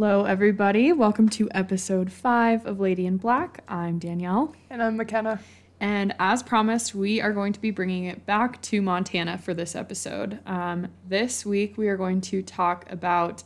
Hello, 0.00 0.26
everybody. 0.26 0.92
Welcome 0.92 1.28
to 1.30 1.48
episode 1.52 2.12
five 2.12 2.64
of 2.66 2.78
Lady 2.78 3.04
in 3.04 3.16
Black. 3.16 3.64
I'm 3.66 3.98
Danielle. 3.98 4.54
And 4.70 4.80
I'm 4.80 4.96
McKenna. 4.96 5.40
And 5.80 6.14
as 6.20 6.40
promised, 6.40 6.94
we 6.94 7.20
are 7.20 7.32
going 7.32 7.52
to 7.52 7.60
be 7.60 7.72
bringing 7.72 8.04
it 8.04 8.24
back 8.24 8.62
to 8.62 8.80
Montana 8.80 9.38
for 9.38 9.54
this 9.54 9.74
episode. 9.74 10.38
Um, 10.46 10.86
this 11.08 11.44
week, 11.44 11.76
we 11.76 11.88
are 11.88 11.96
going 11.96 12.20
to 12.20 12.42
talk 12.42 12.88
about 12.92 13.42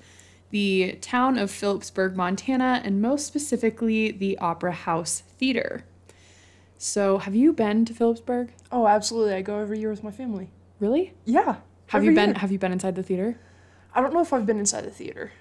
the 0.50 0.98
town 1.00 1.38
of 1.38 1.50
Philipsburg, 1.50 2.16
Montana, 2.16 2.82
and 2.84 3.00
most 3.00 3.26
specifically, 3.26 4.10
the 4.10 4.36
Opera 4.36 4.72
House 4.72 5.22
Theater. 5.38 5.86
So, 6.76 7.16
have 7.16 7.34
you 7.34 7.54
been 7.54 7.86
to 7.86 7.94
Philipsburg? 7.94 8.50
Oh, 8.70 8.86
absolutely. 8.86 9.32
I 9.32 9.40
go 9.40 9.58
every 9.58 9.78
year 9.78 9.88
with 9.88 10.04
my 10.04 10.10
family. 10.10 10.50
Really? 10.80 11.14
Yeah. 11.24 11.56
Have 11.86 12.04
you 12.04 12.14
been? 12.14 12.28
year. 12.28 12.38
Have 12.40 12.52
you 12.52 12.58
been 12.58 12.72
inside 12.72 12.96
the 12.96 13.02
theater? 13.02 13.38
I 13.94 14.02
don't 14.02 14.12
know 14.12 14.20
if 14.20 14.34
I've 14.34 14.44
been 14.44 14.58
inside 14.58 14.84
the 14.84 14.90
theater. 14.90 15.32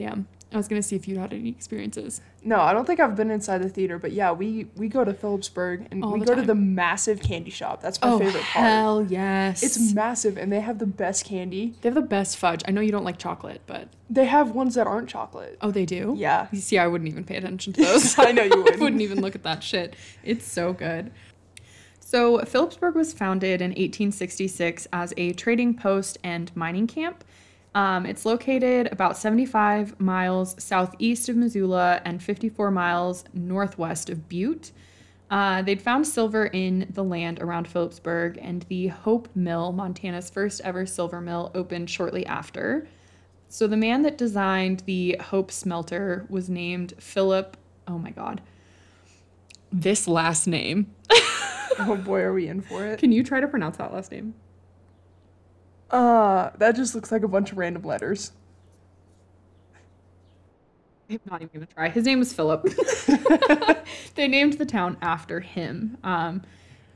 Damn. 0.00 0.26
I 0.52 0.56
was 0.56 0.66
gonna 0.66 0.82
see 0.82 0.96
if 0.96 1.06
you 1.06 1.18
had 1.18 1.32
any 1.32 1.50
experiences. 1.50 2.22
No, 2.42 2.58
I 2.58 2.72
don't 2.72 2.84
think 2.86 2.98
I've 3.00 3.14
been 3.14 3.30
inside 3.30 3.58
the 3.62 3.68
theater, 3.68 3.98
but 3.98 4.12
yeah, 4.12 4.32
we 4.32 4.66
we 4.74 4.88
go 4.88 5.04
to 5.04 5.12
Philipsburg 5.12 5.86
and 5.92 6.02
All 6.02 6.12
we 6.14 6.20
go 6.24 6.34
to 6.34 6.42
the 6.42 6.54
massive 6.56 7.20
candy 7.20 7.50
shop. 7.50 7.82
That's 7.82 8.00
my 8.00 8.08
oh 8.08 8.18
favorite 8.18 8.42
part. 8.42 8.64
hell 8.66 9.06
yes! 9.08 9.62
It's 9.62 9.92
massive 9.94 10.36
and 10.38 10.50
they 10.50 10.60
have 10.60 10.78
the 10.78 10.86
best 10.86 11.24
candy. 11.26 11.74
they 11.82 11.88
have 11.90 11.94
the 11.94 12.00
best 12.02 12.36
fudge. 12.38 12.62
I 12.66 12.70
know 12.72 12.80
you 12.80 12.90
don't 12.90 13.04
like 13.04 13.18
chocolate, 13.18 13.60
but 13.66 13.88
They 14.08 14.24
have 14.24 14.52
ones 14.52 14.74
that 14.74 14.86
aren't 14.88 15.08
chocolate. 15.10 15.58
oh, 15.60 15.70
they 15.70 15.84
do. 15.84 16.14
Yeah. 16.16 16.48
You 16.50 16.58
see, 16.60 16.78
I 16.78 16.86
wouldn't 16.88 17.08
even 17.08 17.22
pay 17.24 17.36
attention 17.36 17.72
to 17.74 17.82
those. 17.82 18.18
I 18.18 18.32
know 18.32 18.42
you 18.42 18.56
wouldn't. 18.62 18.80
wouldn't 18.80 19.02
even 19.02 19.20
look 19.20 19.34
at 19.36 19.42
that 19.44 19.62
shit. 19.62 19.94
It's 20.24 20.46
so 20.50 20.72
good. 20.72 21.12
So, 22.00 22.38
Philipsburg 22.40 22.96
was 22.96 23.12
founded 23.12 23.60
in 23.62 23.70
1866 23.70 24.88
as 24.92 25.14
a 25.16 25.32
trading 25.34 25.74
post 25.74 26.18
and 26.24 26.50
mining 26.56 26.88
camp. 26.88 27.22
Um, 27.74 28.04
it's 28.04 28.24
located 28.24 28.88
about 28.90 29.16
75 29.16 30.00
miles 30.00 30.56
southeast 30.62 31.28
of 31.28 31.36
Missoula 31.36 32.00
and 32.04 32.22
54 32.22 32.70
miles 32.70 33.24
northwest 33.32 34.10
of 34.10 34.28
Butte. 34.28 34.72
Uh, 35.30 35.62
they'd 35.62 35.80
found 35.80 36.06
silver 36.06 36.46
in 36.46 36.88
the 36.92 37.04
land 37.04 37.38
around 37.40 37.68
Philipsburg, 37.68 38.36
and 38.42 38.62
the 38.68 38.88
Hope 38.88 39.28
Mill, 39.36 39.70
Montana's 39.70 40.28
first 40.28 40.60
ever 40.62 40.84
silver 40.86 41.20
mill, 41.20 41.52
opened 41.54 41.88
shortly 41.88 42.26
after. 42.26 42.88
So 43.48 43.68
the 43.68 43.76
man 43.76 44.02
that 44.02 44.18
designed 44.18 44.80
the 44.86 45.16
Hope 45.20 45.52
smelter 45.52 46.26
was 46.28 46.50
named 46.50 46.94
Philip. 46.98 47.56
Oh 47.86 47.98
my 47.98 48.10
God. 48.10 48.40
This 49.72 50.08
last 50.08 50.46
name. 50.46 50.94
Oh 51.78 51.96
boy, 51.96 52.20
are 52.20 52.32
we 52.32 52.46
in 52.46 52.60
for 52.60 52.84
it? 52.84 52.98
Can 52.98 53.10
you 53.10 53.22
try 53.22 53.40
to 53.40 53.48
pronounce 53.48 53.78
that 53.78 53.90
last 53.94 54.12
name? 54.12 54.34
Uh, 55.90 56.50
that 56.58 56.76
just 56.76 56.94
looks 56.94 57.10
like 57.10 57.22
a 57.22 57.28
bunch 57.28 57.52
of 57.52 57.58
random 57.58 57.82
letters. 57.82 58.32
I'm 61.08 61.20
not 61.28 61.42
even 61.42 61.50
gonna 61.52 61.66
try. 61.66 61.88
His 61.88 62.04
name 62.04 62.20
was 62.20 62.32
Philip. 62.32 62.64
they 64.14 64.28
named 64.28 64.54
the 64.54 64.66
town 64.66 64.96
after 65.02 65.40
him. 65.40 65.98
Um, 66.04 66.42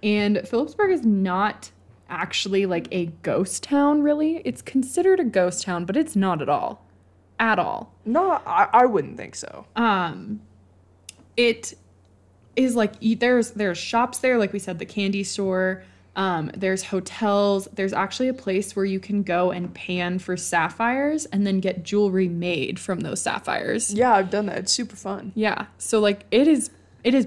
and 0.02 0.46
Philipsburg 0.46 0.92
is 0.92 1.04
not 1.04 1.72
actually 2.08 2.66
like 2.66 2.86
a 2.92 3.06
ghost 3.22 3.64
town, 3.64 4.02
really. 4.02 4.36
It's 4.44 4.62
considered 4.62 5.18
a 5.18 5.24
ghost 5.24 5.64
town, 5.64 5.84
but 5.84 5.96
it's 5.96 6.14
not 6.14 6.40
at 6.40 6.48
all. 6.48 6.86
At 7.40 7.58
all. 7.58 7.92
No, 8.04 8.40
I, 8.46 8.68
I 8.72 8.86
wouldn't 8.86 9.16
think 9.16 9.34
so. 9.34 9.66
um 9.76 10.40
it 11.36 11.74
is 12.54 12.76
like 12.76 12.92
there's 13.18 13.50
there's 13.52 13.76
shops 13.76 14.18
there 14.18 14.38
like 14.38 14.52
we 14.52 14.58
said 14.60 14.78
the 14.78 14.86
candy 14.86 15.24
store 15.24 15.82
um 16.16 16.50
there's 16.54 16.84
hotels 16.84 17.66
there's 17.72 17.92
actually 17.92 18.28
a 18.28 18.34
place 18.34 18.76
where 18.76 18.84
you 18.84 19.00
can 19.00 19.22
go 19.22 19.50
and 19.50 19.74
pan 19.74 20.18
for 20.18 20.36
sapphires 20.36 21.26
and 21.26 21.46
then 21.46 21.58
get 21.60 21.82
jewelry 21.82 22.28
made 22.28 22.78
from 22.78 23.00
those 23.00 23.20
sapphires. 23.20 23.92
Yeah, 23.92 24.12
I've 24.14 24.30
done 24.30 24.46
that. 24.46 24.58
It's 24.58 24.72
super 24.72 24.96
fun. 24.96 25.32
yeah. 25.34 25.66
So 25.78 25.98
like 26.00 26.24
it 26.30 26.46
is 26.46 26.70
it 27.02 27.14
is 27.14 27.26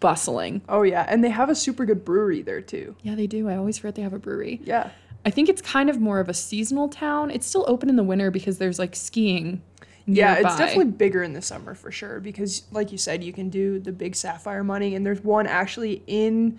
bustling. 0.00 0.62
Oh 0.68 0.82
yeah, 0.82 1.04
and 1.08 1.22
they 1.24 1.30
have 1.30 1.48
a 1.50 1.54
super 1.54 1.84
good 1.84 2.04
brewery 2.04 2.42
there 2.42 2.60
too. 2.60 2.96
yeah 3.02 3.14
they 3.14 3.26
do. 3.26 3.48
I 3.48 3.56
always 3.56 3.78
forget 3.78 3.94
they 3.94 4.02
have 4.02 4.12
a 4.12 4.18
brewery. 4.18 4.60
Yeah. 4.64 4.90
i 5.24 5.30
think 5.30 5.48
it's 5.48 5.60
kind 5.62 5.90
of 5.90 6.00
more 6.00 6.20
of 6.20 6.28
a 6.28 6.34
seasonal 6.34 6.88
town. 6.88 7.30
It's 7.30 7.46
still 7.46 7.64
open 7.68 7.88
in 7.88 7.96
the 7.96 8.04
winter 8.04 8.30
because 8.30 8.58
there's 8.58 8.78
like 8.78 8.94
skiing 8.96 9.62
Yeah, 10.06 10.34
it's 10.36 10.56
definitely 10.56 10.92
bigger 10.92 11.22
in 11.22 11.32
the 11.34 11.42
summer 11.42 11.74
for 11.74 11.90
sure 11.92 12.18
because, 12.20 12.62
like 12.72 12.92
you 12.92 12.98
said, 12.98 13.22
you 13.22 13.32
can 13.32 13.48
do 13.50 13.78
the 13.78 13.92
big 13.92 14.14
sapphire 14.16 14.64
mining, 14.64 14.94
and 14.94 15.04
there's 15.04 15.22
one 15.22 15.46
actually 15.46 16.02
in 16.06 16.58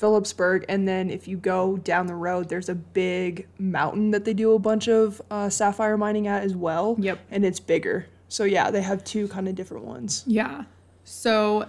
Philipsburg, 0.00 0.64
and 0.68 0.88
then 0.88 1.10
if 1.10 1.28
you 1.28 1.36
go 1.36 1.76
down 1.76 2.06
the 2.06 2.14
road, 2.14 2.48
there's 2.48 2.68
a 2.68 2.74
big 2.74 3.46
mountain 3.58 4.10
that 4.12 4.24
they 4.24 4.32
do 4.32 4.54
a 4.54 4.58
bunch 4.58 4.88
of 4.88 5.20
uh, 5.30 5.50
sapphire 5.50 5.96
mining 5.96 6.26
at 6.26 6.42
as 6.42 6.56
well. 6.56 6.96
Yep. 6.98 7.18
and 7.30 7.44
it's 7.44 7.60
bigger. 7.60 8.06
So 8.28 8.44
yeah, 8.44 8.70
they 8.70 8.80
have 8.82 9.04
two 9.04 9.28
kind 9.28 9.48
of 9.48 9.54
different 9.54 9.84
ones. 9.84 10.24
Yeah. 10.26 10.64
So 11.04 11.66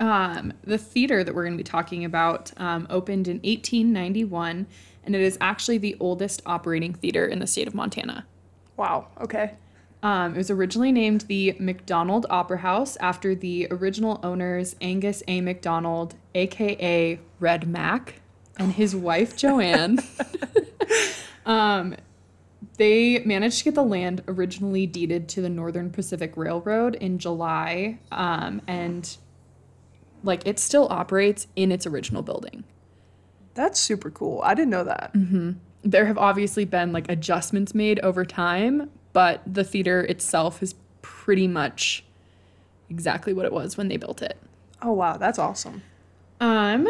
um, 0.00 0.52
the 0.64 0.78
theater 0.78 1.24
that 1.24 1.34
we're 1.34 1.44
going 1.44 1.56
to 1.56 1.62
be 1.62 1.68
talking 1.68 2.04
about 2.04 2.52
um, 2.58 2.86
opened 2.90 3.28
in 3.28 3.36
1891, 3.36 4.66
and 5.04 5.14
it 5.14 5.20
is 5.20 5.38
actually 5.40 5.78
the 5.78 5.96
oldest 6.00 6.42
operating 6.44 6.92
theater 6.92 7.24
in 7.26 7.38
the 7.38 7.46
state 7.46 7.68
of 7.68 7.74
Montana. 7.74 8.26
Wow. 8.76 9.06
Okay. 9.20 9.54
Um, 10.02 10.34
it 10.34 10.38
was 10.38 10.50
originally 10.50 10.90
named 10.90 11.22
the 11.22 11.54
McDonald 11.60 12.26
Opera 12.28 12.58
House 12.58 12.96
after 12.96 13.34
the 13.34 13.68
original 13.70 14.18
owners 14.22 14.74
Angus 14.80 15.22
A. 15.28 15.40
McDonald, 15.40 16.16
aka 16.34 17.20
Red 17.38 17.68
Mac, 17.68 18.20
and 18.58 18.72
his 18.72 18.96
wife 18.96 19.36
Joanne. 19.36 20.00
um, 21.46 21.94
they 22.78 23.20
managed 23.20 23.58
to 23.58 23.64
get 23.64 23.74
the 23.74 23.84
land 23.84 24.22
originally 24.26 24.86
deeded 24.86 25.28
to 25.30 25.40
the 25.40 25.48
Northern 25.48 25.90
Pacific 25.90 26.36
Railroad 26.36 26.96
in 26.96 27.18
July, 27.18 27.98
um, 28.10 28.60
and 28.66 29.16
like 30.24 30.44
it 30.46 30.58
still 30.58 30.88
operates 30.90 31.46
in 31.54 31.70
its 31.70 31.86
original 31.86 32.22
building. 32.22 32.64
That's 33.54 33.78
super 33.78 34.10
cool. 34.10 34.40
I 34.42 34.54
didn't 34.54 34.70
know 34.70 34.84
that. 34.84 35.12
There 35.82 36.06
have 36.06 36.18
obviously 36.18 36.64
been 36.64 36.92
like 36.92 37.08
adjustments 37.10 37.74
made 37.74 38.00
over 38.00 38.24
time, 38.24 38.90
but 39.12 39.42
the 39.46 39.64
theater 39.64 40.02
itself 40.02 40.62
is 40.62 40.74
pretty 41.02 41.48
much 41.48 42.04
exactly 42.90 43.32
what 43.32 43.46
it 43.46 43.52
was 43.52 43.76
when 43.76 43.88
they 43.88 43.96
built 43.96 44.22
it. 44.22 44.38
Oh 44.80 44.92
wow, 44.92 45.16
that's 45.16 45.38
awesome. 45.38 45.82
Um, 46.40 46.88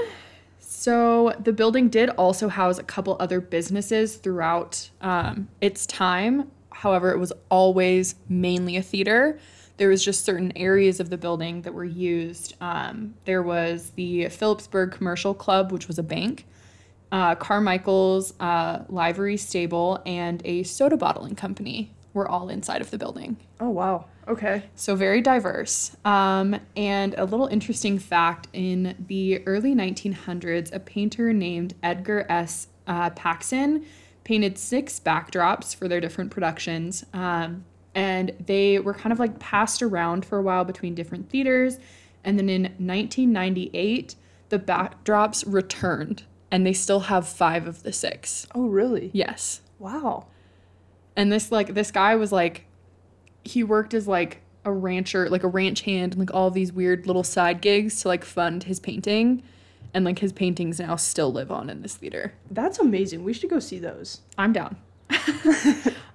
so 0.59 1.35
the 1.39 1.53
building 1.53 1.89
did 1.89 2.11
also 2.11 2.49
house 2.49 2.79
a 2.79 2.83
couple 2.83 3.17
other 3.21 3.41
businesses 3.41 4.17
throughout 4.17 4.91
um, 5.01 5.49
its 5.61 5.87
time. 5.87 6.51
However, 6.71 7.11
it 7.13 7.19
was 7.19 7.33
always 7.51 8.15
mainly 8.29 8.77
a 8.77 8.83
theater. 8.83 9.39
There 9.77 9.89
was 9.89 10.05
just 10.05 10.25
certain 10.25 10.53
areas 10.57 11.01
of 11.01 11.11
the 11.11 11.19
building 11.19 11.63
that 11.63 11.75
were 11.75 11.85
used. 11.85 12.55
Um, 12.61 13.15
there 13.25 13.43
was 13.43 13.91
the 13.91 14.29
Philipsburg 14.29 14.93
Commercial 14.93 15.35
Club, 15.35 15.73
which 15.73 15.89
was 15.89 15.99
a 15.99 16.03
bank, 16.03 16.47
uh, 17.11 17.35
Carmichael's 17.35 18.33
uh, 18.41 18.85
livery 18.89 19.37
stable, 19.37 20.03
and 20.07 20.41
a 20.45 20.63
soda 20.63 20.97
bottling 20.97 21.35
company 21.35 21.91
were 22.15 22.29
all 22.29 22.49
inside 22.49 22.81
of 22.81 22.91
the 22.91 22.99
building. 22.99 23.37
Oh 23.61 23.71
wow. 23.71 24.07
Okay. 24.29 24.65
So 24.77 24.95
very 24.95 25.21
diverse. 25.21 25.97
Um, 26.05 26.61
and 26.77 27.15
a 27.19 27.25
little 27.25 27.47
interesting 27.47 27.99
fact: 27.99 28.49
in 28.53 28.97
the 29.09 29.47
early 29.47 29.75
1900s, 29.75 30.73
a 30.75 30.81
painter 30.81 31.33
named 31.33 31.75
Edgar 31.83 32.27
S. 32.29 32.69
Uh, 32.87 33.11
Paxson 33.11 33.85
painted 34.25 34.59
six 34.59 35.01
backdrops 35.01 35.75
for 35.75 35.89
their 35.89 36.01
different 36.01 36.31
productions, 36.31 37.05
um, 37.13 37.65
and 37.95 38.33
they 38.47 38.79
were 38.79 38.95
kind 38.95 39.13
of 39.13 39.19
like 39.19 39.39
passed 39.39 39.83
around 39.83 40.25
for 40.25 40.39
a 40.39 40.43
while 40.43 40.65
between 40.65 40.95
different 40.95 41.31
theaters. 41.31 41.79
And 42.25 42.39
then 42.39 42.49
in 42.49 42.63
1998, 42.63 44.15
the 44.49 44.59
backdrops 44.59 45.45
returned, 45.47 46.23
and 46.53 46.65
they 46.65 46.73
still 46.73 47.01
have 47.01 47.27
five 47.27 47.67
of 47.67 47.83
the 47.83 47.93
six. 47.93 48.47
Oh 48.55 48.67
really? 48.67 49.11
Yes 49.13 49.61
Wow. 49.83 50.27
And 51.17 51.31
this 51.31 51.53
like 51.53 51.75
this 51.75 51.91
guy 51.91 52.15
was 52.15 52.33
like 52.33 52.65
he 53.45 53.63
worked 53.63 53.95
as 53.95 54.07
like 54.09 54.41
a 54.65 54.73
rancher 54.73 55.29
like 55.29 55.43
a 55.43 55.49
ranch 55.49 55.83
hand 55.83 56.13
and 56.13 56.21
like 56.21 56.35
all 56.35 56.51
these 56.51 56.73
weird 56.73 57.07
little 57.07 57.25
side 57.25 57.61
gigs 57.61 58.01
to 58.03 58.09
like 58.09 58.25
fund 58.25 58.65
his 58.65 58.79
painting 58.79 59.43
and 59.95 60.05
like 60.05 60.21
his 60.21 60.33
paintings 60.33 60.79
now 60.79 60.97
still 60.97 61.33
live 61.33 61.51
on 61.51 61.69
in 61.69 61.83
this 61.83 61.97
theater 61.97 62.33
That's 62.51 62.79
amazing. 62.79 63.25
We 63.25 63.33
should 63.33 63.51
go 63.51 63.59
see 63.59 63.79
those. 63.79 64.21
i'm 64.39 64.53
down 64.53 64.77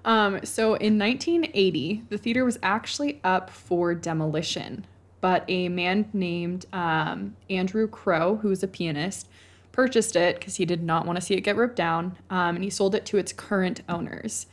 um, 0.06 0.44
so 0.44 0.74
in 0.76 0.98
1980 0.98 2.04
the 2.10 2.18
theater 2.18 2.44
was 2.44 2.58
actually 2.64 3.20
up 3.24 3.50
for 3.50 3.94
demolition 3.94 4.86
but 5.22 5.44
a 5.48 5.70
man 5.70 6.10
named 6.14 6.66
um, 6.74 7.36
andrew 7.50 7.88
crow 7.88 8.38
who 8.38 8.50
was 8.50 8.64
a 8.64 8.68
pianist 8.68 9.28
purchased 9.72 10.16
it 10.16 10.40
because 10.40 10.56
he 10.56 10.66
did 10.66 10.82
not 10.82 11.06
want 11.06 11.18
to 11.18 11.22
see 11.22 11.36
it 11.36 11.42
get 11.42 11.56
ripped 11.56 11.76
down 11.76 12.18
um, 12.32 12.56
and 12.56 12.64
he 12.64 12.70
sold 12.70 12.96
it 12.96 13.06
to 13.06 13.18
its 13.18 13.32
current 13.32 13.82
owners 13.88 14.48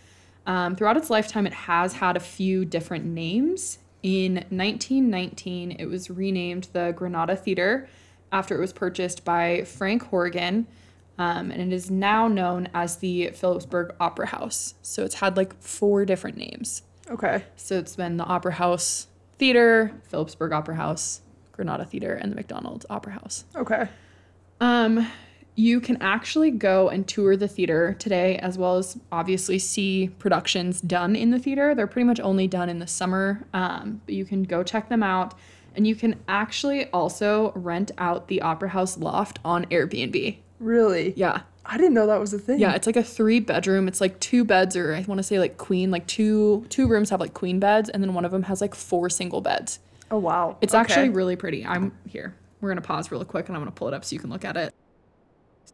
um, 0.46 0.76
throughout 0.76 0.96
its 0.96 1.10
lifetime, 1.10 1.46
it 1.46 1.52
has 1.52 1.94
had 1.94 2.16
a 2.16 2.20
few 2.20 2.64
different 2.64 3.04
names. 3.04 3.78
In 4.02 4.34
1919, 4.34 5.72
it 5.72 5.86
was 5.86 6.10
renamed 6.10 6.68
the 6.72 6.92
Granada 6.94 7.36
Theater 7.36 7.88
after 8.30 8.56
it 8.56 8.60
was 8.60 8.72
purchased 8.72 9.24
by 9.24 9.64
Frank 9.64 10.02
Horgan, 10.04 10.66
um, 11.18 11.50
and 11.50 11.72
it 11.72 11.72
is 11.72 11.90
now 11.90 12.28
known 12.28 12.68
as 12.74 12.96
the 12.96 13.30
Philipsburg 13.30 13.94
Opera 14.00 14.26
House. 14.26 14.74
So 14.82 15.04
it's 15.04 15.14
had 15.16 15.36
like 15.36 15.58
four 15.62 16.04
different 16.04 16.36
names. 16.36 16.82
Okay. 17.08 17.44
So 17.56 17.78
it's 17.78 17.96
been 17.96 18.16
the 18.16 18.24
Opera 18.24 18.52
House 18.52 19.06
Theater, 19.38 19.92
Philipsburg 20.08 20.52
Opera 20.52 20.76
House, 20.76 21.20
Granada 21.52 21.84
Theater, 21.84 22.14
and 22.14 22.32
the 22.32 22.36
McDonald's 22.36 22.86
Opera 22.90 23.12
House. 23.14 23.44
Okay. 23.54 23.88
Um, 24.60 25.08
you 25.56 25.80
can 25.80 26.00
actually 26.02 26.50
go 26.50 26.88
and 26.88 27.06
tour 27.06 27.36
the 27.36 27.46
theater 27.48 27.94
today, 27.98 28.36
as 28.38 28.58
well 28.58 28.76
as 28.76 28.98
obviously 29.12 29.58
see 29.58 30.08
productions 30.18 30.80
done 30.80 31.14
in 31.14 31.30
the 31.30 31.38
theater. 31.38 31.74
They're 31.74 31.86
pretty 31.86 32.06
much 32.06 32.18
only 32.20 32.48
done 32.48 32.68
in 32.68 32.80
the 32.80 32.86
summer, 32.86 33.46
um, 33.54 34.00
but 34.04 34.14
you 34.14 34.24
can 34.24 34.42
go 34.42 34.62
check 34.62 34.88
them 34.88 35.02
out. 35.02 35.34
And 35.76 35.86
you 35.86 35.96
can 35.96 36.16
actually 36.28 36.86
also 36.90 37.52
rent 37.56 37.90
out 37.98 38.28
the 38.28 38.42
Opera 38.42 38.68
House 38.70 38.96
loft 38.98 39.38
on 39.44 39.64
Airbnb. 39.66 40.36
Really? 40.60 41.12
Yeah. 41.16 41.42
I 41.66 41.76
didn't 41.78 41.94
know 41.94 42.06
that 42.06 42.20
was 42.20 42.34
a 42.34 42.38
thing. 42.38 42.58
Yeah, 42.60 42.74
it's 42.74 42.86
like 42.86 42.96
a 42.96 43.02
three 43.02 43.40
bedroom. 43.40 43.88
It's 43.88 44.00
like 44.00 44.20
two 44.20 44.44
beds, 44.44 44.76
or 44.76 44.94
I 44.94 45.02
want 45.08 45.18
to 45.18 45.22
say 45.22 45.38
like 45.38 45.56
queen, 45.56 45.90
like 45.90 46.06
two 46.06 46.66
two 46.68 46.86
rooms 46.86 47.08
have 47.10 47.20
like 47.20 47.32
queen 47.32 47.58
beds, 47.58 47.88
and 47.88 48.02
then 48.02 48.12
one 48.12 48.24
of 48.26 48.32
them 48.32 48.42
has 48.44 48.60
like 48.60 48.74
four 48.74 49.08
single 49.08 49.40
beds. 49.40 49.78
Oh 50.10 50.18
wow. 50.18 50.58
It's 50.60 50.74
Okay. 50.74 50.80
actually 50.80 51.08
really 51.08 51.36
pretty. 51.36 51.64
I'm 51.64 51.92
here. 52.06 52.34
We're 52.60 52.68
gonna 52.68 52.82
pause 52.82 53.10
really 53.10 53.24
quick, 53.24 53.48
and 53.48 53.56
I'm 53.56 53.62
gonna 53.62 53.70
pull 53.70 53.88
it 53.88 53.94
up 53.94 54.04
so 54.04 54.14
you 54.14 54.20
can 54.20 54.28
look 54.30 54.44
at 54.44 54.56
it. 54.58 54.74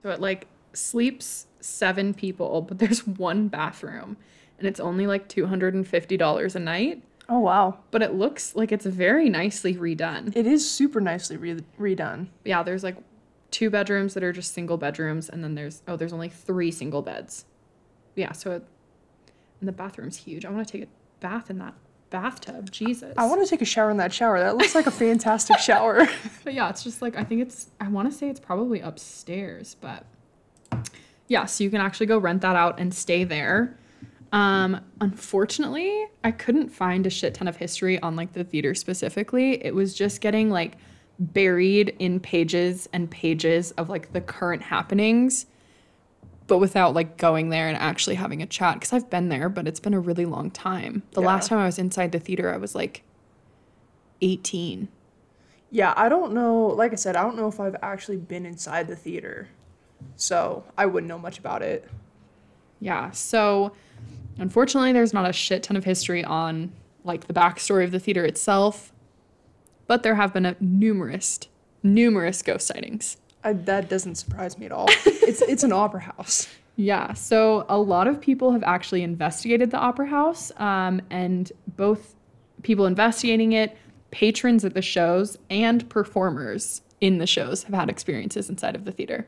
So 0.03 0.11
it 0.11 0.21
like 0.21 0.47
sleeps 0.73 1.47
seven 1.61 2.15
people, 2.15 2.63
but 2.63 2.79
there's 2.79 3.07
one 3.07 3.49
bathroom, 3.49 4.17
and 4.59 4.67
it's 4.67 4.81
only 4.81 5.07
like 5.07 5.29
two 5.29 5.47
hundred 5.47 5.75
and 5.75 5.87
fifty 5.87 6.17
dollars 6.17 6.57
a 6.57 6.61
night. 6.61 7.03
Oh 7.29 7.39
wow. 7.39 7.79
But 7.91 8.03
it 8.03 8.15
looks 8.15 8.57
like 8.57 8.73
it's 8.73 8.87
very 8.87 9.29
nicely 9.29 9.75
redone. 9.75 10.37
It 10.37 10.47
is 10.47 10.69
super 10.69 11.01
nicely 11.01 11.37
re- 11.37 11.65
redone. 11.79 12.29
Yeah, 12.45 12.63
there's 12.63 12.83
like 12.83 12.97
two 13.51 13.71
bedrooms 13.71 14.15
that 14.15 14.23
are 14.23 14.33
just 14.33 14.53
single 14.53 14.77
bedrooms, 14.77 15.29
and 15.29 15.45
then 15.45 15.55
there's 15.55 15.83
oh, 15.87 15.97
there's 15.97 16.13
only 16.13 16.29
three 16.29 16.71
single 16.71 17.03
beds. 17.03 17.45
Yeah, 18.17 18.33
so 18.33 18.53
it, 18.53 18.65
and 19.61 19.69
the 19.69 19.73
bathroom's 19.73 20.17
huge. 20.17 20.45
I 20.45 20.51
want 20.51 20.67
to 20.67 20.73
take 20.73 20.83
a 20.85 20.91
bath 21.21 21.51
in 21.51 21.59
that 21.59 21.75
bathtub. 22.11 22.71
Jesus. 22.71 23.15
I 23.17 23.27
want 23.27 23.43
to 23.43 23.49
take 23.49 23.63
a 23.63 23.67
shower 23.67 23.91
in 23.91 23.97
that 23.99 24.13
shower. 24.13 24.39
That 24.39 24.57
looks 24.57 24.75
like 24.75 24.87
a 24.87 24.91
fantastic 24.91 25.59
shower. 25.69 26.09
But 26.45 26.55
yeah, 26.55 26.69
it's 26.71 26.83
just 26.83 27.03
like 27.03 27.17
I 27.17 27.25
think 27.25 27.43
it's 27.43 27.69
I 27.81 27.89
want 27.89 28.11
to 28.11 28.17
say 28.17 28.29
it's 28.29 28.41
probably 28.41 28.81
upstairs, 28.81 29.77
but 29.81 30.05
yeah, 31.29 31.45
so 31.45 31.63
you 31.65 31.71
can 31.71 31.81
actually 31.81 32.07
go 32.07 32.19
rent 32.19 32.43
that 32.43 32.57
out 32.57 32.81
and 32.81 32.93
stay 32.95 33.25
there. 33.25 33.77
Um 34.33 34.81
unfortunately, 35.01 36.07
I 36.25 36.31
couldn't 36.31 36.71
find 36.71 37.07
a 37.07 37.11
shit 37.11 37.35
ton 37.35 37.47
of 37.49 37.57
history 37.57 38.01
on 38.01 38.17
like 38.17 38.33
the 38.33 38.45
theater 38.45 38.75
specifically. 38.75 39.65
It 39.65 39.75
was 39.75 39.95
just 39.95 40.21
getting 40.21 40.51
like 40.51 40.77
buried 41.19 41.95
in 41.99 42.19
pages 42.21 42.89
and 42.93 43.11
pages 43.11 43.73
of 43.73 43.89
like 43.91 44.13
the 44.13 44.21
current 44.21 44.63
happenings 44.63 45.47
but 46.51 46.59
without 46.59 46.95
like 46.95 47.17
going 47.17 47.51
there 47.51 47.69
and 47.69 47.77
actually 47.77 48.17
having 48.17 48.43
a 48.43 48.47
chat 48.47 48.75
because 48.75 48.93
I've 48.93 49.09
been 49.09 49.29
there, 49.29 49.49
but 49.49 49.69
it's 49.69 49.79
been 49.79 49.95
a 49.95 50.01
really 50.01 50.27
long 50.27 50.51
time. 50.51 51.05
The 51.13 51.21
last 51.21 51.47
time 51.47 51.61
I 51.61 51.67
was 51.67 51.79
inside 51.79 52.11
the 52.11 52.19
theater, 52.19 52.53
I 52.53 52.57
was 52.57 52.75
like 52.75 53.05
18. 54.21 54.89
yeah, 55.71 55.95
I 55.97 56.09
don't 56.09 56.33
know. 56.33 56.67
Like 56.67 56.91
I 56.91 56.97
said, 56.97 57.15
I 57.15 57.23
don't 57.23 57.37
know 57.37 57.47
if 57.47 57.61
I've 57.61 57.77
actually 57.83 58.17
been 58.17 58.45
inside 58.45 58.89
the 58.89 58.97
theater, 58.97 59.49
so 60.17 60.65
I 60.77 60.87
wouldn't 60.87 61.07
know 61.07 61.19
much 61.19 61.39
about 61.39 61.63
it. 61.63 61.89
Yeah. 62.81 63.13
So 63.13 63.71
unfortunately, 64.37 64.93
there's 64.93 65.13
not 65.13 65.31
a 65.31 65.33
shit 65.33 65.63
ton 65.63 65.77
of 65.77 65.85
history 65.85 66.25
on 66.25 66.73
like 67.05 67.29
the 67.29 67.33
backstory 67.33 67.85
of 67.85 67.93
the 67.93 68.01
theater 68.01 68.25
itself, 68.25 68.93
but 69.87 70.03
there 70.03 70.17
have 70.17 70.33
been 70.33 70.47
a 70.47 70.57
numerous, 70.59 71.39
numerous 71.85 72.43
ghost 72.43 72.67
sightings. 72.67 73.19
I, 73.43 73.53
that 73.55 73.89
doesn't 73.89 74.17
surprise 74.17 74.59
me 74.59 74.67
at 74.67 74.73
all. 74.73 74.87
it's 75.07 75.43
it's 75.43 75.65
an 75.65 75.73
opera 75.73 76.01
house. 76.01 76.49
Yeah. 76.77 77.13
So 77.13 77.67
a 77.69 77.79
lot 77.79 78.07
of 78.07 78.21
people 78.21 78.53
have 78.53 78.63
actually 78.63 79.03
investigated 79.03 79.71
the 79.71 79.77
Opera 79.77 80.07
House, 80.07 80.51
um, 80.57 81.03
and 81.11 81.53
both 81.77 82.15
people 82.63 82.87
investigating 82.87 83.53
it, 83.53 83.77
patrons 84.13 84.65
at 84.65 84.73
the 84.73 84.81
shows, 84.81 85.37
and 85.51 85.87
performers 85.91 86.81
in 87.03 87.19
the 87.19 87.27
shows 87.27 87.65
have 87.65 87.75
had 87.75 87.91
experiences 87.91 88.49
inside 88.49 88.75
of 88.77 88.87
the 88.87 88.93
theater. 88.93 89.27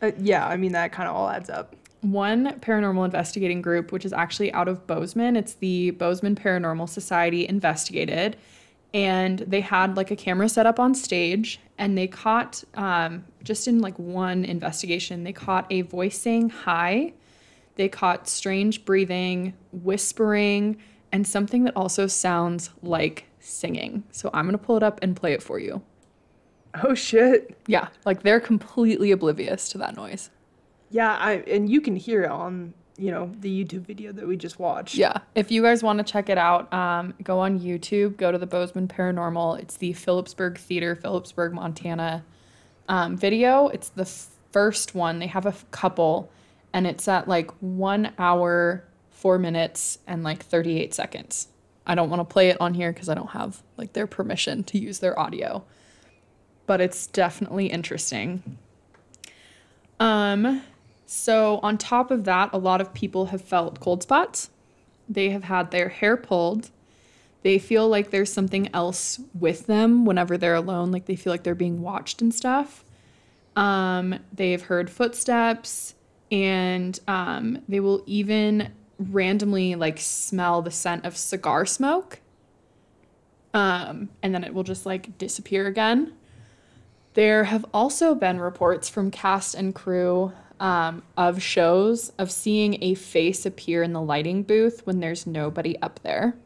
Uh, 0.00 0.12
yeah, 0.18 0.46
I 0.46 0.56
mean 0.56 0.72
that 0.72 0.92
kind 0.92 1.08
of 1.08 1.14
all 1.14 1.28
adds 1.28 1.50
up. 1.50 1.76
one 2.00 2.58
paranormal 2.60 3.04
investigating 3.04 3.62
group, 3.62 3.92
which 3.92 4.04
is 4.04 4.12
actually 4.12 4.52
out 4.52 4.68
of 4.68 4.86
Bozeman. 4.86 5.36
It's 5.36 5.54
the 5.54 5.90
Bozeman 5.92 6.36
Paranormal 6.36 6.88
Society 6.88 7.46
Investigated. 7.48 8.36
And 8.94 9.40
they 9.40 9.60
had 9.60 9.96
like 9.96 10.10
a 10.10 10.16
camera 10.16 10.48
set 10.48 10.64
up 10.64 10.80
on 10.80 10.94
stage, 10.94 11.60
and 11.76 11.98
they 11.98 12.06
caught, 12.06 12.64
um, 12.74 13.24
just 13.42 13.68
in 13.68 13.80
like 13.80 13.98
one 13.98 14.44
investigation, 14.44 15.24
they 15.24 15.32
caught 15.32 15.66
a 15.70 15.82
voice 15.82 16.16
saying 16.16 16.50
hi. 16.50 17.12
They 17.74 17.88
caught 17.88 18.28
strange 18.28 18.84
breathing, 18.84 19.54
whispering, 19.72 20.76
and 21.10 21.26
something 21.26 21.64
that 21.64 21.76
also 21.76 22.06
sounds 22.06 22.70
like 22.82 23.24
singing. 23.40 24.04
So 24.12 24.30
I'm 24.32 24.46
going 24.46 24.56
to 24.56 24.64
pull 24.64 24.76
it 24.76 24.82
up 24.82 25.00
and 25.02 25.16
play 25.16 25.32
it 25.32 25.42
for 25.42 25.58
you. 25.58 25.82
Oh 26.82 26.94
shit. 26.94 27.56
Yeah, 27.66 27.88
like 28.04 28.22
they're 28.22 28.40
completely 28.40 29.10
oblivious 29.10 29.68
to 29.70 29.78
that 29.78 29.96
noise. 29.96 30.30
Yeah, 30.90 31.16
I 31.16 31.34
and 31.46 31.68
you 31.68 31.80
can 31.80 31.96
hear 31.96 32.22
it 32.24 32.30
on 32.30 32.74
you 32.96 33.10
know 33.10 33.32
the 33.40 33.64
YouTube 33.64 33.82
video 33.82 34.12
that 34.12 34.26
we 34.26 34.36
just 34.36 34.58
watched. 34.58 34.94
Yeah. 34.94 35.18
If 35.34 35.50
you 35.50 35.62
guys 35.62 35.82
want 35.82 35.98
to 35.98 36.04
check 36.04 36.28
it 36.28 36.38
out, 36.38 36.72
um, 36.72 37.14
go 37.22 37.40
on 37.40 37.58
YouTube, 37.58 38.16
go 38.16 38.30
to 38.30 38.38
the 38.38 38.46
Bozeman 38.46 38.88
Paranormal. 38.88 39.60
It's 39.60 39.76
the 39.76 39.92
Philipsburg 39.92 40.58
Theater, 40.58 40.94
Philipsburg, 40.94 41.52
Montana 41.52 42.24
um, 42.88 43.16
video. 43.16 43.68
It's 43.68 43.88
the 43.88 44.04
first 44.52 44.94
one. 44.94 45.18
They 45.18 45.26
have 45.26 45.46
a 45.46 45.54
couple, 45.70 46.30
and 46.72 46.86
it's 46.86 47.08
at 47.08 47.26
like 47.26 47.50
one 47.60 48.12
hour, 48.18 48.84
four 49.10 49.38
minutes, 49.38 49.98
and 50.06 50.22
like 50.22 50.44
38 50.44 50.94
seconds. 50.94 51.48
I 51.86 51.94
don't 51.94 52.08
want 52.08 52.20
to 52.20 52.32
play 52.32 52.48
it 52.48 52.56
on 52.60 52.74
here 52.74 52.92
because 52.92 53.08
I 53.08 53.14
don't 53.14 53.30
have 53.30 53.62
like 53.76 53.92
their 53.92 54.06
permission 54.06 54.64
to 54.64 54.78
use 54.78 55.00
their 55.00 55.18
audio, 55.18 55.64
but 56.66 56.80
it's 56.80 57.06
definitely 57.06 57.66
interesting. 57.66 58.58
Um, 60.00 60.62
so, 61.06 61.60
on 61.62 61.76
top 61.78 62.10
of 62.10 62.24
that, 62.24 62.50
a 62.52 62.58
lot 62.58 62.80
of 62.80 62.94
people 62.94 63.26
have 63.26 63.42
felt 63.42 63.80
cold 63.80 64.02
spots. 64.02 64.50
They 65.08 65.30
have 65.30 65.44
had 65.44 65.70
their 65.70 65.88
hair 65.90 66.16
pulled. 66.16 66.70
They 67.42 67.58
feel 67.58 67.88
like 67.88 68.10
there's 68.10 68.32
something 68.32 68.74
else 68.74 69.20
with 69.38 69.66
them 69.66 70.06
whenever 70.06 70.38
they're 70.38 70.54
alone, 70.54 70.90
like 70.90 71.04
they 71.04 71.16
feel 71.16 71.32
like 71.32 71.42
they're 71.42 71.54
being 71.54 71.82
watched 71.82 72.22
and 72.22 72.32
stuff. 72.34 72.84
Um, 73.54 74.18
they've 74.32 74.62
heard 74.62 74.88
footsteps, 74.88 75.94
and 76.32 76.98
um, 77.06 77.62
they 77.68 77.80
will 77.80 78.02
even 78.06 78.72
randomly 78.98 79.74
like 79.74 79.98
smell 79.98 80.62
the 80.62 80.70
scent 80.70 81.04
of 81.04 81.16
cigar 81.16 81.66
smoke. 81.66 82.20
Um, 83.52 84.08
and 84.22 84.34
then 84.34 84.42
it 84.42 84.54
will 84.54 84.62
just 84.62 84.86
like 84.86 85.18
disappear 85.18 85.66
again. 85.66 86.14
There 87.12 87.44
have 87.44 87.64
also 87.72 88.14
been 88.14 88.40
reports 88.40 88.88
from 88.88 89.10
cast 89.10 89.54
and 89.54 89.74
crew 89.74 90.32
um, 90.60 91.02
of 91.16 91.42
shows 91.42 92.10
of 92.18 92.30
seeing 92.30 92.82
a 92.82 92.94
face 92.94 93.44
appear 93.44 93.82
in 93.82 93.92
the 93.92 94.00
lighting 94.00 94.42
booth 94.42 94.86
when 94.86 95.00
there's 95.00 95.26
nobody 95.26 95.78
up 95.80 96.00
there. 96.02 96.36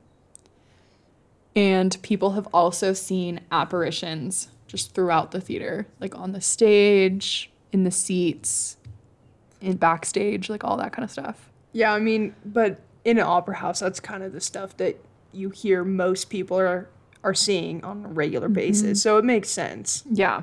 And 1.54 1.96
people 2.02 2.32
have 2.32 2.46
also 2.52 2.92
seen 2.92 3.40
apparitions 3.50 4.48
just 4.66 4.94
throughout 4.94 5.32
the 5.32 5.40
theater, 5.40 5.86
like 5.98 6.16
on 6.16 6.32
the 6.32 6.40
stage, 6.40 7.50
in 7.72 7.84
the 7.84 7.90
seats, 7.90 8.76
in 9.60 9.76
backstage, 9.76 10.48
like 10.48 10.62
all 10.64 10.76
that 10.76 10.92
kind 10.92 11.04
of 11.04 11.10
stuff. 11.10 11.50
Yeah, 11.72 11.92
I 11.92 11.98
mean, 11.98 12.34
but 12.44 12.80
in 13.04 13.18
an 13.18 13.24
opera 13.24 13.56
house, 13.56 13.80
that's 13.80 14.00
kind 14.00 14.22
of 14.22 14.32
the 14.32 14.40
stuff 14.40 14.76
that 14.76 15.02
you 15.32 15.50
hear 15.50 15.84
most 15.84 16.30
people 16.30 16.58
are 16.58 16.88
are 17.24 17.34
seeing 17.34 17.82
on 17.84 18.04
a 18.04 18.08
regular 18.08 18.48
basis. 18.48 19.02
So 19.02 19.18
it 19.18 19.24
makes 19.24 19.50
sense. 19.50 20.04
Yeah. 20.08 20.42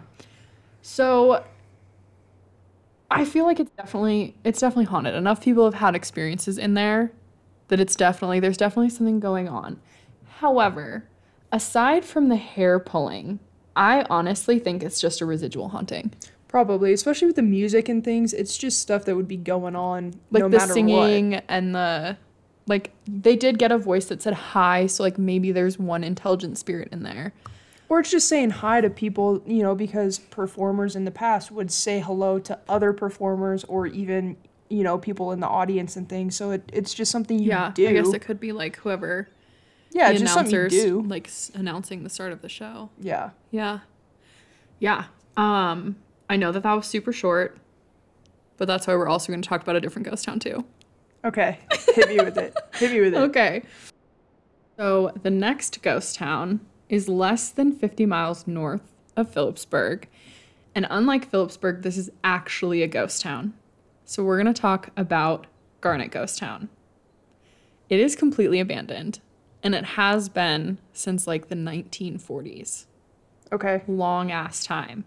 So 0.82 1.44
I 3.12 3.26
feel 3.26 3.46
like 3.46 3.60
it's 3.60 3.72
definitely 3.72 4.36
it's 4.44 4.60
definitely 4.60 4.86
haunted. 4.86 5.14
Enough 5.14 5.42
people 5.42 5.66
have 5.66 5.76
had 5.76 5.96
experiences 5.96 6.58
in 6.58 6.74
there 6.74 7.12
that 7.68 7.80
it's 7.80 7.96
definitely 7.96 8.40
there's 8.40 8.58
definitely 8.58 8.90
something 8.90 9.20
going 9.20 9.48
on. 9.48 9.80
However, 10.40 11.08
aside 11.52 12.04
from 12.06 12.30
the 12.30 12.36
hair 12.36 12.80
pulling, 12.80 13.40
I 13.76 14.06
honestly 14.10 14.60
think 14.60 14.84
it's 14.84 15.00
just 15.00 15.22
a 15.22 15.26
residual 15.26 15.70
haunting. 15.70 16.14
Probably, 16.48 16.94
especially 16.94 17.28
with 17.28 17.36
the 17.36 17.42
music 17.42 17.90
and 17.90 18.04
things, 18.04 18.34
it's 18.34 18.58
just 18.58 18.80
stuff 18.80 19.06
that 19.06 19.16
would 19.16 19.28
be 19.28 19.38
going 19.38 19.76
on 19.76 20.14
Like 20.32 20.42
no 20.42 20.50
the 20.50 20.58
matter 20.58 20.74
singing 20.74 21.36
and 21.36 21.76
the 21.76 22.18
like 22.68 22.92
they 23.08 23.36
did 23.36 23.60
get 23.60 23.72
a 23.72 23.78
voice 23.78 24.06
that 24.06 24.22
said 24.22 24.34
hi, 24.34 24.88
so 24.88 25.04
like 25.04 25.18
maybe 25.18 25.52
there's 25.52 25.78
one 25.78 26.04
intelligent 26.04 26.58
spirit 26.58 26.90
in 26.92 27.04
there. 27.04 27.34
Or 27.96 28.02
it's 28.02 28.12
just 28.12 28.28
saying 28.28 28.50
hi 28.50 28.82
to 28.82 28.90
people, 28.90 29.42
you 29.48 29.64
know, 29.64 29.74
because 29.74 30.20
performers 30.20 30.98
in 30.98 31.06
the 31.06 31.12
past 31.12 31.50
would 31.50 31.72
say 31.72 32.02
hello 32.02 32.40
to 32.40 32.60
other 32.68 32.92
performers 32.92 33.64
or 33.64 33.88
even, 33.88 34.36
you 34.68 34.84
know, 34.84 34.98
people 34.98 35.32
in 35.32 35.40
the 35.40 35.48
audience 35.48 35.96
and 35.96 36.10
things. 36.10 36.36
So 36.36 36.52
it, 36.52 36.70
it's 36.74 36.94
just 36.94 37.10
something 37.10 37.40
you 37.40 37.52
yeah, 37.52 37.72
do. 37.74 37.88
I 37.88 37.94
guess 37.94 38.12
it 38.12 38.20
could 38.20 38.38
be 38.38 38.52
like 38.52 38.76
whoever 38.76 39.30
yeah, 39.94 40.12
the 40.12 40.20
just 40.20 40.34
something 40.34 40.68
do. 40.68 41.04
like 41.08 41.28
s- 41.28 41.52
announcing 41.56 42.04
the 42.04 42.10
start 42.10 42.34
of 42.34 42.42
the 42.42 42.50
show. 42.50 42.90
Yeah. 43.00 43.30
Yeah. 43.50 43.80
Yeah. 44.80 45.06
Um, 45.38 45.96
I 46.30 46.36
know 46.36 46.52
that 46.52 46.64
that 46.64 46.74
was 46.74 46.88
super 46.88 47.14
short, 47.14 47.58
but 48.58 48.68
that's 48.68 48.88
why 48.88 48.96
we're 48.96 49.08
also 49.08 49.32
going 49.32 49.42
to 49.42 49.48
talk 49.48 49.62
about 49.62 49.78
a 49.78 49.80
different 49.80 50.06
ghost 50.06 50.26
town 50.26 50.40
too. 50.42 50.66
Okay. 51.24 51.60
Hit 51.96 52.10
me 52.10 52.18
with 52.18 52.38
it. 52.38 52.54
Hit 52.74 52.92
me 52.92 53.00
with 53.00 53.14
it. 53.14 53.18
Okay. 53.30 53.64
So 54.76 55.14
the 55.24 55.32
next 55.32 55.82
ghost 55.82 56.18
town 56.18 56.60
is 56.90 57.10
less 57.10 57.50
than 57.50 57.72
50 57.72 58.06
miles 58.06 58.48
north 58.48 58.82
of 59.16 59.32
Philipsburg. 59.34 60.06
And 60.74 60.86
unlike 60.90 61.30
Philipsburg, 61.32 61.82
this 61.84 61.98
is 61.98 62.10
actually 62.24 62.84
a 62.84 62.88
ghost 62.88 63.22
town. 63.22 63.54
So 64.04 64.24
we're 64.24 64.42
going 64.42 64.54
to 64.54 64.62
talk 64.62 64.90
about 64.96 65.48
Garnet 65.82 66.12
Ghost 66.12 66.38
Town. 66.38 66.70
It 67.90 68.00
is 68.00 68.16
completely 68.16 68.60
abandoned, 68.60 69.20
and 69.64 69.74
it 69.76 69.86
has 69.86 70.30
been 70.30 70.80
since 70.94 71.28
like 71.28 71.48
the 71.50 71.56
1940s. 71.56 72.86
Okay. 73.52 73.82
Long 73.88 74.32
ass 74.32 74.64
time. 74.66 75.06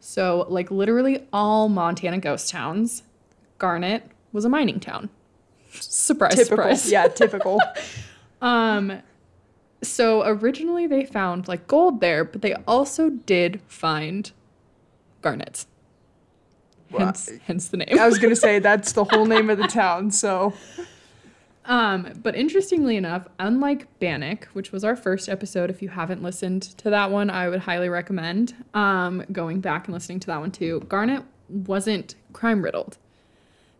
So, 0.00 0.46
like, 0.48 0.70
literally 0.70 1.26
all 1.32 1.68
Montana 1.68 2.18
ghost 2.18 2.50
towns, 2.50 3.02
Garnet 3.58 4.04
was 4.32 4.44
a 4.44 4.48
mining 4.48 4.78
town. 4.78 5.10
Surprise, 5.72 6.34
Typical. 6.34 6.56
surprise. 6.56 6.90
Yeah, 6.90 7.08
typical. 7.08 7.60
Um, 8.40 9.00
so 9.82 10.22
originally 10.26 10.86
they 10.86 11.04
found 11.04 11.48
like 11.48 11.66
gold 11.66 12.00
there, 12.00 12.24
but 12.24 12.42
they 12.42 12.54
also 12.66 13.10
did 13.10 13.60
find 13.66 14.32
garnets. 15.22 15.66
Hence, 16.96 17.30
hence 17.44 17.68
the 17.68 17.76
name. 17.78 17.98
I 17.98 18.06
was 18.06 18.18
gonna 18.18 18.36
say 18.36 18.58
that's 18.60 18.92
the 18.92 19.04
whole 19.04 19.26
name 19.26 19.50
of 19.50 19.58
the 19.58 19.68
town. 19.68 20.10
So 20.10 20.54
Um, 21.68 22.14
but 22.22 22.34
interestingly 22.34 22.96
enough, 22.96 23.28
unlike 23.38 23.98
Bannack, 24.00 24.44
which 24.54 24.72
was 24.72 24.84
our 24.84 24.96
first 24.96 25.28
episode, 25.28 25.68
if 25.68 25.82
you 25.82 25.90
haven't 25.90 26.22
listened 26.22 26.62
to 26.62 26.88
that 26.88 27.10
one, 27.10 27.28
I 27.28 27.50
would 27.50 27.60
highly 27.60 27.90
recommend 27.90 28.54
um, 28.72 29.22
going 29.30 29.60
back 29.60 29.86
and 29.86 29.92
listening 29.92 30.18
to 30.20 30.26
that 30.28 30.40
one 30.40 30.50
too. 30.50 30.80
Garnet 30.88 31.24
wasn't 31.50 32.14
crime 32.32 32.62
riddled. 32.62 32.96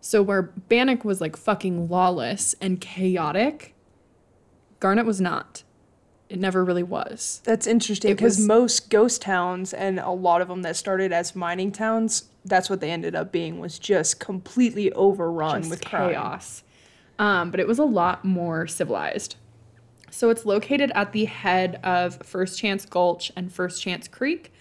So 0.03 0.23
where 0.23 0.53
Bannack 0.69 1.03
was 1.03 1.23
like 1.23 1.35
fucking 1.35 1.89
lawless 1.89 2.55
and 2.61 2.79
chaotic, 2.79 3.75
Garnet 4.81 5.07
was 5.07 5.19
not. 5.19 5.63
It 6.29 6.39
never 6.39 6.63
really 6.63 6.83
was. 6.83 7.41
that's 7.45 7.67
interesting 7.67 8.15
because 8.15 8.39
most 8.39 8.91
ghost 8.91 9.23
towns 9.23 9.73
and 9.73 9.99
a 9.99 10.11
lot 10.11 10.43
of 10.43 10.49
them 10.49 10.61
that 10.63 10.77
started 10.77 11.11
as 11.11 11.35
mining 11.35 11.73
towns, 11.73 12.25
that's 12.45 12.69
what 12.69 12.81
they 12.81 12.91
ended 12.91 13.15
up 13.15 13.33
being 13.33 13.59
was 13.59 13.79
just 13.79 14.21
completely 14.21 14.93
overrun 14.93 15.63
just 15.63 15.71
with 15.71 15.81
chaos. 15.81 16.63
Um, 17.19 17.51
but 17.51 17.61
it 17.61 17.67
was 17.67 17.79
a 17.79 17.85
lot 17.85 18.25
more 18.25 18.67
civilized. 18.67 19.37
So 20.11 20.31
it's 20.31 20.45
located 20.45 20.91
at 20.95 21.13
the 21.13 21.25
head 21.27 21.81
of 21.83 22.17
First 22.23 22.59
Chance 22.59 22.87
Gulch 22.87 23.33
and 23.37 23.53
First 23.53 23.83
Chance 23.83 24.09
Creek, 24.09 24.53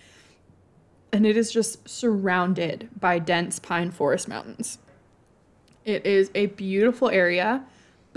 and 1.11 1.25
it 1.25 1.37
is 1.37 1.51
just 1.51 1.87
surrounded 1.87 2.89
by 2.99 3.19
dense 3.19 3.59
pine 3.59 3.91
forest 3.91 4.27
mountains. 4.27 4.77
It 5.85 6.05
is 6.05 6.31
a 6.35 6.47
beautiful 6.47 7.09
area, 7.09 7.65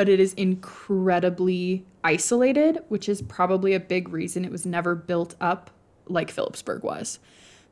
but 0.00 0.08
it 0.08 0.18
is 0.18 0.32
incredibly 0.32 1.84
isolated, 2.02 2.82
which 2.88 3.06
is 3.06 3.20
probably 3.20 3.74
a 3.74 3.78
big 3.78 4.08
reason 4.08 4.46
it 4.46 4.50
was 4.50 4.64
never 4.64 4.94
built 4.94 5.34
up 5.42 5.70
like 6.06 6.30
Philipsburg 6.30 6.82
was. 6.82 7.18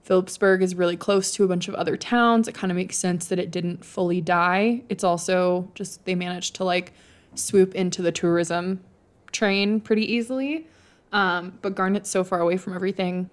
Philipsburg 0.02 0.62
is 0.62 0.74
really 0.74 0.98
close 0.98 1.32
to 1.32 1.44
a 1.44 1.48
bunch 1.48 1.68
of 1.68 1.74
other 1.76 1.96
towns. 1.96 2.46
It 2.46 2.54
kind 2.54 2.70
of 2.70 2.76
makes 2.76 2.98
sense 2.98 3.28
that 3.28 3.38
it 3.38 3.50
didn't 3.50 3.82
fully 3.82 4.20
die. 4.20 4.82
It's 4.90 5.02
also 5.02 5.70
just 5.74 6.04
they 6.04 6.14
managed 6.14 6.54
to 6.56 6.64
like 6.64 6.92
swoop 7.34 7.74
into 7.74 8.02
the 8.02 8.12
tourism 8.12 8.84
train 9.32 9.80
pretty 9.80 10.04
easily. 10.04 10.66
Um, 11.12 11.58
but 11.62 11.74
Garnet's 11.74 12.10
so 12.10 12.24
far 12.24 12.40
away 12.40 12.58
from 12.58 12.74
everything. 12.74 13.30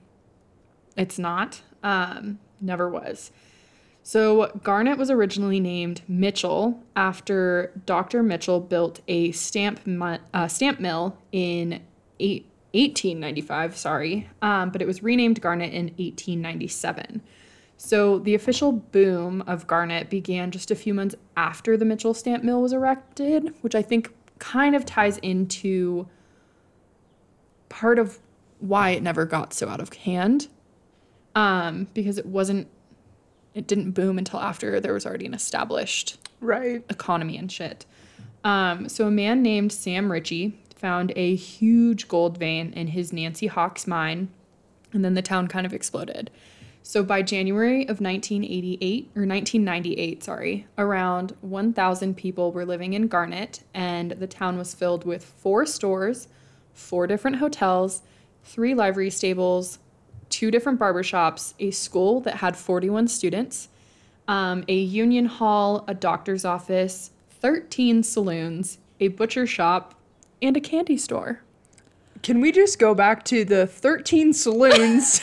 It's 0.95 1.19
not. 1.19 1.61
Um, 1.83 2.39
never 2.61 2.89
was. 2.89 3.33
So 4.07 4.51
Garnet 4.61 4.99
was 4.99 5.09
originally 5.09 5.59
named 5.59 6.03
Mitchell 6.07 6.79
after 6.95 7.71
Dr. 7.87 8.21
Mitchell 8.21 8.59
built 8.59 9.01
a 9.07 9.31
stamp 9.31 9.87
mu- 9.87 10.19
uh, 10.31 10.47
stamp 10.47 10.79
mill 10.79 11.17
in 11.31 11.81
eight, 12.19 12.45
1895. 12.73 13.75
Sorry, 13.75 14.29
um, 14.43 14.69
but 14.69 14.83
it 14.83 14.85
was 14.85 15.01
renamed 15.01 15.41
Garnet 15.41 15.73
in 15.73 15.85
1897. 15.97 17.23
So 17.77 18.19
the 18.19 18.35
official 18.35 18.73
boom 18.73 19.41
of 19.47 19.65
Garnet 19.65 20.11
began 20.11 20.51
just 20.51 20.69
a 20.69 20.75
few 20.75 20.93
months 20.93 21.15
after 21.35 21.75
the 21.75 21.83
Mitchell 21.83 22.13
stamp 22.13 22.43
mill 22.43 22.61
was 22.61 22.73
erected, 22.73 23.55
which 23.61 23.73
I 23.73 23.81
think 23.81 24.13
kind 24.37 24.75
of 24.75 24.85
ties 24.85 25.17
into 25.17 26.07
part 27.69 27.97
of 27.97 28.19
why 28.59 28.91
it 28.91 29.01
never 29.01 29.25
got 29.25 29.51
so 29.51 29.67
out 29.67 29.81
of 29.81 29.91
hand 29.93 30.47
um, 31.33 31.87
because 31.95 32.19
it 32.19 32.27
wasn't 32.27 32.67
it 33.55 33.65
didn't 33.65 33.91
boom 33.91 34.17
until 34.19 34.39
after 34.39 34.79
there 34.79 34.93
was 34.93 35.05
already 35.05 35.25
an 35.25 35.33
established 35.33 36.17
Right. 36.41 36.83
economy 36.89 37.37
and 37.37 37.51
shit. 37.51 37.85
Um, 38.43 38.87
so 38.89 39.07
a 39.07 39.11
man 39.11 39.41
named 39.41 39.71
Sam 39.71 40.11
Ritchie 40.11 40.59
found 40.75 41.11
a 41.15 41.33
huge 41.35 42.07
gold 42.07 42.37
vein 42.37 42.73
in 42.73 42.87
his 42.87 43.11
Nancy 43.11 43.47
Hanks 43.47 43.87
mine, 43.87 44.27
and 44.93 45.03
then 45.03 45.15
the 45.15 45.21
town 45.23 45.47
kind 45.47 45.65
of 45.65 45.73
exploded. 45.73 46.29
So 46.83 47.01
by 47.01 47.23
January 47.23 47.81
of 47.83 47.99
1988 47.99 49.09
or 49.15 49.25
1998, 49.25 50.23
sorry, 50.23 50.67
around 50.77 51.35
1,000 51.41 52.15
people 52.15 52.51
were 52.51 52.65
living 52.65 52.93
in 52.93 53.07
Garnet, 53.07 53.61
and 53.73 54.11
the 54.11 54.27
town 54.27 54.57
was 54.59 54.75
filled 54.75 55.05
with 55.05 55.23
four 55.25 55.65
stores, 55.65 56.27
four 56.73 57.07
different 57.07 57.37
hotels, 57.37 58.03
three 58.43 58.75
livery 58.75 59.09
stables, 59.09 59.79
two 60.29 60.51
different 60.51 60.79
barbershops, 60.79 61.53
a 61.59 61.71
school 61.71 62.19
that 62.21 62.35
had 62.37 62.57
41 62.57 63.07
students, 63.07 63.69
um, 64.27 64.63
a 64.67 64.75
union 64.75 65.25
hall, 65.25 65.83
a 65.87 65.93
doctor's 65.93 66.45
office, 66.45 67.11
13 67.29 68.03
saloons, 68.03 68.79
a 68.99 69.09
butcher 69.09 69.45
shop, 69.45 69.99
and 70.41 70.57
a 70.57 70.59
candy 70.59 70.97
store. 70.97 71.41
Can 72.23 72.41
we 72.41 72.51
just 72.51 72.79
go 72.79 72.95
back 72.95 73.23
to 73.25 73.45
the 73.45 73.67
13 73.67 74.33
saloons 74.33 75.21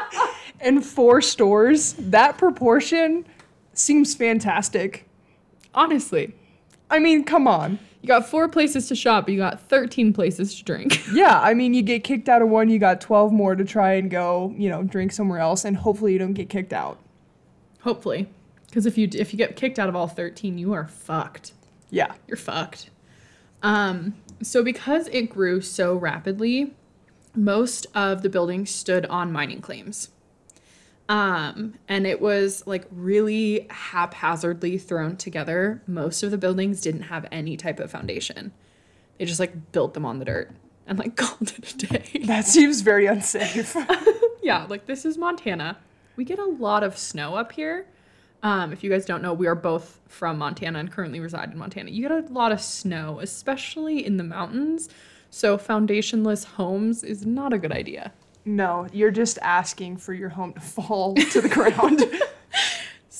and 0.60 0.84
four 0.84 1.20
stores? 1.20 1.94
That 1.98 2.36
proportion 2.36 3.24
seems 3.74 4.14
fantastic. 4.14 5.08
Honestly, 5.74 6.34
I 6.90 6.98
mean, 6.98 7.24
come 7.24 7.46
on. 7.46 7.78
You 8.02 8.08
got 8.08 8.28
four 8.28 8.48
places 8.48 8.88
to 8.88 8.96
shop, 8.96 9.26
but 9.26 9.32
you 9.32 9.38
got 9.38 9.60
13 9.60 10.12
places 10.12 10.54
to 10.56 10.64
drink. 10.64 11.00
Yeah, 11.12 11.40
I 11.40 11.54
mean, 11.54 11.74
you 11.74 11.82
get 11.82 12.04
kicked 12.04 12.28
out 12.28 12.42
of 12.42 12.48
one, 12.48 12.68
you 12.70 12.78
got 12.78 13.00
12 13.00 13.32
more 13.32 13.54
to 13.54 13.64
try 13.64 13.94
and 13.94 14.10
go, 14.10 14.54
you 14.56 14.68
know, 14.68 14.82
drink 14.82 15.12
somewhere 15.12 15.38
else, 15.38 15.64
and 15.64 15.76
hopefully 15.76 16.12
you 16.14 16.18
don't 16.18 16.32
get 16.32 16.48
kicked 16.48 16.72
out. 16.72 16.98
Hopefully, 17.82 18.28
because 18.66 18.86
if 18.86 18.96
you 18.96 19.08
if 19.12 19.32
you 19.32 19.36
get 19.36 19.56
kicked 19.56 19.78
out 19.78 19.88
of 19.88 19.96
all 19.96 20.08
13, 20.08 20.56
you 20.58 20.72
are 20.72 20.88
fucked. 20.88 21.52
Yeah. 21.90 22.14
You're 22.26 22.38
fucked. 22.38 22.90
Um, 23.62 24.14
so 24.42 24.64
because 24.64 25.08
it 25.08 25.30
grew 25.30 25.60
so 25.60 25.94
rapidly, 25.94 26.74
most 27.36 27.86
of 27.94 28.22
the 28.22 28.28
buildings 28.28 28.70
stood 28.70 29.06
on 29.06 29.30
mining 29.30 29.60
claims. 29.60 30.08
Um, 31.12 31.74
and 31.88 32.06
it 32.06 32.22
was 32.22 32.66
like 32.66 32.86
really 32.90 33.66
haphazardly 33.68 34.78
thrown 34.78 35.18
together. 35.18 35.82
Most 35.86 36.22
of 36.22 36.30
the 36.30 36.38
buildings 36.38 36.80
didn't 36.80 37.02
have 37.02 37.26
any 37.30 37.58
type 37.58 37.80
of 37.80 37.90
foundation. 37.90 38.50
They 39.18 39.26
just 39.26 39.38
like 39.38 39.72
built 39.72 39.92
them 39.92 40.06
on 40.06 40.20
the 40.20 40.24
dirt 40.24 40.52
and 40.86 40.98
like 40.98 41.16
called 41.18 41.52
it 41.58 41.74
a 41.74 41.86
day. 41.86 42.08
That 42.24 42.46
seems 42.46 42.80
very 42.80 43.04
unsafe. 43.04 43.76
yeah, 44.42 44.64
like 44.70 44.86
this 44.86 45.04
is 45.04 45.18
Montana. 45.18 45.76
We 46.16 46.24
get 46.24 46.38
a 46.38 46.46
lot 46.46 46.82
of 46.82 46.96
snow 46.96 47.34
up 47.34 47.52
here. 47.52 47.86
Um, 48.42 48.72
if 48.72 48.82
you 48.82 48.88
guys 48.88 49.04
don't 49.04 49.20
know, 49.20 49.34
we 49.34 49.46
are 49.46 49.54
both 49.54 50.00
from 50.08 50.38
Montana 50.38 50.78
and 50.78 50.90
currently 50.90 51.20
reside 51.20 51.52
in 51.52 51.58
Montana. 51.58 51.90
You 51.90 52.08
get 52.08 52.10
a 52.10 52.32
lot 52.32 52.52
of 52.52 52.60
snow, 52.62 53.20
especially 53.20 54.04
in 54.04 54.16
the 54.16 54.24
mountains. 54.24 54.88
So 55.28 55.58
foundationless 55.58 56.44
homes 56.44 57.04
is 57.04 57.26
not 57.26 57.52
a 57.52 57.58
good 57.58 57.70
idea. 57.70 58.12
No, 58.44 58.86
you're 58.92 59.10
just 59.10 59.38
asking 59.40 59.98
for 59.98 60.12
your 60.14 60.28
home 60.28 60.52
to 60.54 60.60
fall 60.60 61.14
to 61.14 61.40
the 61.40 61.48
ground. 61.48 62.04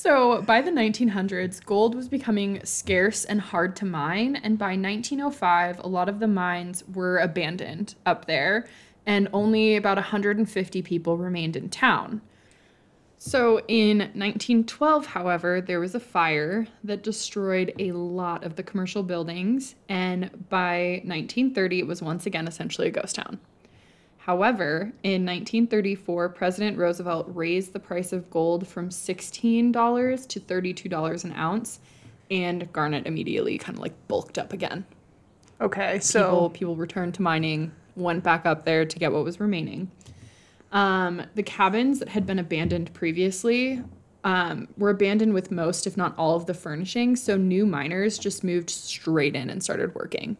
So 0.03 0.41
by 0.41 0.59
the 0.59 0.69
1900s, 0.69 1.63
gold 1.63 1.95
was 1.95 2.09
becoming 2.09 2.59
scarce 2.65 3.23
and 3.23 3.39
hard 3.39 3.73
to 3.77 3.85
mine, 3.85 4.35
and 4.35 4.57
by 4.57 4.75
1905, 4.75 5.79
a 5.79 5.87
lot 5.87 6.09
of 6.09 6.19
the 6.19 6.27
mines 6.27 6.83
were 6.93 7.19
abandoned 7.19 7.95
up 8.05 8.25
there, 8.25 8.67
and 9.05 9.29
only 9.31 9.77
about 9.77 9.95
150 9.95 10.81
people 10.81 11.17
remained 11.17 11.55
in 11.55 11.69
town. 11.69 12.21
So 13.17 13.61
in 13.69 13.99
1912, 13.99 15.05
however, 15.05 15.61
there 15.61 15.79
was 15.79 15.95
a 15.95 16.01
fire 16.01 16.67
that 16.83 17.01
destroyed 17.01 17.71
a 17.79 17.93
lot 17.93 18.43
of 18.43 18.57
the 18.57 18.63
commercial 18.63 19.03
buildings, 19.03 19.75
and 19.87 20.49
by 20.49 21.01
1930, 21.05 21.79
it 21.79 21.87
was 21.87 22.01
once 22.01 22.25
again 22.25 22.45
essentially 22.45 22.89
a 22.89 22.91
ghost 22.91 23.15
town. 23.15 23.39
However, 24.25 24.93
in 25.03 25.25
1934, 25.25 26.29
President 26.29 26.77
Roosevelt 26.77 27.25
raised 27.33 27.73
the 27.73 27.79
price 27.79 28.13
of 28.13 28.29
gold 28.29 28.65
from 28.65 28.87
$16 28.87 30.27
to 30.27 30.39
$32 30.39 31.23
an 31.25 31.33
ounce, 31.33 31.79
and 32.31 32.71
garnet 32.71 33.05
immediately 33.05 33.57
kind 33.57 33.77
of 33.77 33.81
like 33.81 34.07
bulked 34.07 34.37
up 34.37 34.53
again. 34.53 34.85
okay, 35.59 35.95
People, 35.95 36.05
so 36.05 36.49
people 36.53 36.77
returned 36.77 37.13
to 37.15 37.21
mining, 37.21 37.73
went 37.97 38.23
back 38.23 38.45
up 38.45 38.63
there 38.63 38.85
to 38.85 38.97
get 38.97 39.11
what 39.11 39.25
was 39.25 39.41
remaining. 39.41 39.91
Um, 40.71 41.23
the 41.35 41.43
cabins 41.43 41.99
that 41.99 42.07
had 42.07 42.25
been 42.25 42.39
abandoned 42.39 42.93
previously 42.93 43.83
um, 44.23 44.69
were 44.77 44.89
abandoned 44.89 45.33
with 45.33 45.51
most, 45.51 45.85
if 45.85 45.97
not 45.97 46.15
all, 46.17 46.37
of 46.37 46.45
the 46.45 46.53
furnishings. 46.53 47.21
So 47.21 47.35
new 47.35 47.65
miners 47.65 48.17
just 48.17 48.41
moved 48.41 48.69
straight 48.69 49.35
in 49.35 49.49
and 49.49 49.61
started 49.61 49.93
working. 49.93 50.37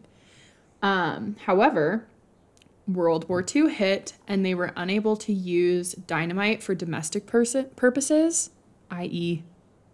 Um, 0.82 1.36
however, 1.44 2.06
World 2.86 3.28
War 3.28 3.44
II 3.54 3.72
hit 3.72 4.14
and 4.28 4.44
they 4.44 4.54
were 4.54 4.72
unable 4.76 5.16
to 5.16 5.32
use 5.32 5.92
dynamite 5.92 6.62
for 6.62 6.74
domestic 6.74 7.26
pers- 7.26 7.56
purposes, 7.76 8.50
i.e., 8.90 9.42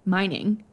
mining. 0.05 0.65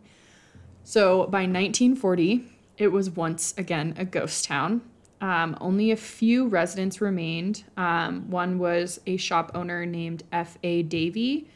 So 0.83 1.25
by 1.27 1.41
1940, 1.41 2.45
it 2.77 2.89
was 2.89 3.09
once 3.09 3.53
again 3.57 3.93
a 3.97 4.05
ghost 4.05 4.45
town. 4.45 4.81
Um, 5.19 5.57
only 5.59 5.91
a 5.91 5.97
few 5.97 6.47
residents 6.47 7.01
remained. 7.01 7.63
Um, 7.75 8.29
one 8.29 8.59
was 8.59 8.99
a 9.07 9.17
shop 9.17 9.51
owner 9.55 9.85
named 9.85 10.23
F.A. 10.31 10.83
Davey. 10.83 11.49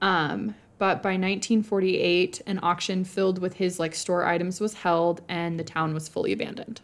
Um, 0.00 0.54
but 0.78 1.02
by 1.02 1.10
1948, 1.10 2.42
an 2.46 2.60
auction 2.62 3.04
filled 3.04 3.38
with 3.38 3.54
his 3.54 3.78
like 3.78 3.94
store 3.94 4.24
items 4.26 4.60
was 4.60 4.74
held 4.74 5.22
and 5.28 5.58
the 5.58 5.64
town 5.64 5.94
was 5.94 6.08
fully 6.08 6.32
abandoned. 6.32 6.80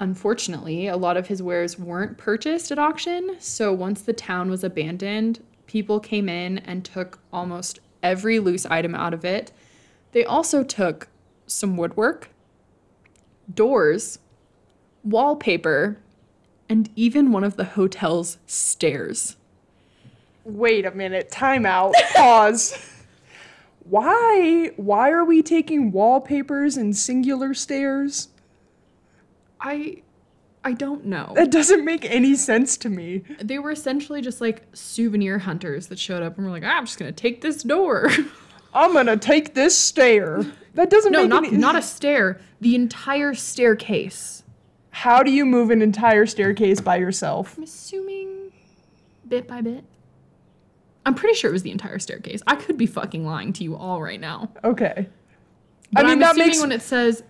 Unfortunately, 0.00 0.86
a 0.86 0.96
lot 0.96 1.16
of 1.16 1.26
his 1.26 1.42
wares 1.42 1.78
weren't 1.78 2.18
purchased 2.18 2.70
at 2.70 2.78
auction, 2.78 3.36
so 3.40 3.72
once 3.72 4.02
the 4.02 4.12
town 4.12 4.48
was 4.48 4.62
abandoned, 4.62 5.42
people 5.66 5.98
came 5.98 6.28
in 6.28 6.58
and 6.58 6.84
took 6.84 7.18
almost 7.32 7.80
every 8.02 8.38
loose 8.38 8.64
item 8.66 8.94
out 8.94 9.12
of 9.12 9.24
it. 9.24 9.50
They 10.12 10.24
also 10.24 10.62
took 10.62 11.08
some 11.46 11.76
woodwork, 11.76 12.30
doors, 13.52 14.20
wallpaper, 15.02 15.98
and 16.68 16.90
even 16.94 17.32
one 17.32 17.44
of 17.44 17.56
the 17.56 17.64
hotel's 17.64 18.38
stairs. 18.46 19.36
Wait 20.44 20.86
a 20.86 20.90
minute. 20.92 21.30
Time 21.30 21.66
out. 21.66 21.94
Pause. 22.14 22.78
Why? 23.88 24.70
Why 24.76 25.10
are 25.10 25.24
we 25.24 25.42
taking 25.42 25.92
wallpapers 25.92 26.76
and 26.76 26.96
singular 26.96 27.52
stairs? 27.54 28.28
I 29.60 30.02
I 30.64 30.72
don't 30.72 31.06
know. 31.06 31.32
That 31.34 31.50
doesn't 31.50 31.84
make 31.84 32.04
any 32.04 32.34
sense 32.34 32.76
to 32.78 32.88
me. 32.88 33.22
They 33.42 33.58
were 33.58 33.70
essentially 33.70 34.20
just 34.20 34.40
like 34.40 34.62
souvenir 34.72 35.38
hunters 35.38 35.86
that 35.86 35.98
showed 35.98 36.22
up 36.22 36.36
and 36.36 36.46
were 36.46 36.52
like, 36.52 36.64
"I'm 36.64 36.84
just 36.84 36.98
going 36.98 37.12
to 37.12 37.20
take 37.20 37.40
this 37.40 37.62
door." 37.62 38.10
I'm 38.74 38.92
gonna 38.92 39.16
take 39.16 39.54
this 39.54 39.76
stair. 39.76 40.42
That 40.74 40.90
doesn't 40.90 41.12
no, 41.12 41.22
make 41.22 41.28
not 41.28 41.44
any 41.44 41.56
not 41.56 41.74
not 41.74 41.82
a 41.82 41.86
stair, 41.86 42.40
the 42.60 42.74
entire 42.74 43.34
staircase. 43.34 44.42
How 44.90 45.22
do 45.22 45.30
you 45.30 45.44
move 45.46 45.70
an 45.70 45.82
entire 45.82 46.26
staircase 46.26 46.80
by 46.80 46.96
yourself? 46.96 47.56
I'm 47.56 47.64
assuming 47.64 48.52
bit 49.26 49.46
by 49.46 49.60
bit. 49.60 49.84
I'm 51.06 51.14
pretty 51.14 51.34
sure 51.34 51.50
it 51.50 51.52
was 51.52 51.62
the 51.62 51.70
entire 51.70 51.98
staircase. 51.98 52.42
I 52.46 52.56
could 52.56 52.76
be 52.76 52.86
fucking 52.86 53.24
lying 53.24 53.52
to 53.54 53.64
you 53.64 53.76
all 53.76 54.02
right 54.02 54.20
now. 54.20 54.50
Okay. 54.62 55.08
But 55.92 56.04
I 56.04 56.08
mean 56.08 56.12
I'm 56.12 56.18
that 56.20 56.30
assuming 56.32 56.48
makes 56.48 56.60
when 56.60 56.72
it 56.72 56.82
says 56.82 57.22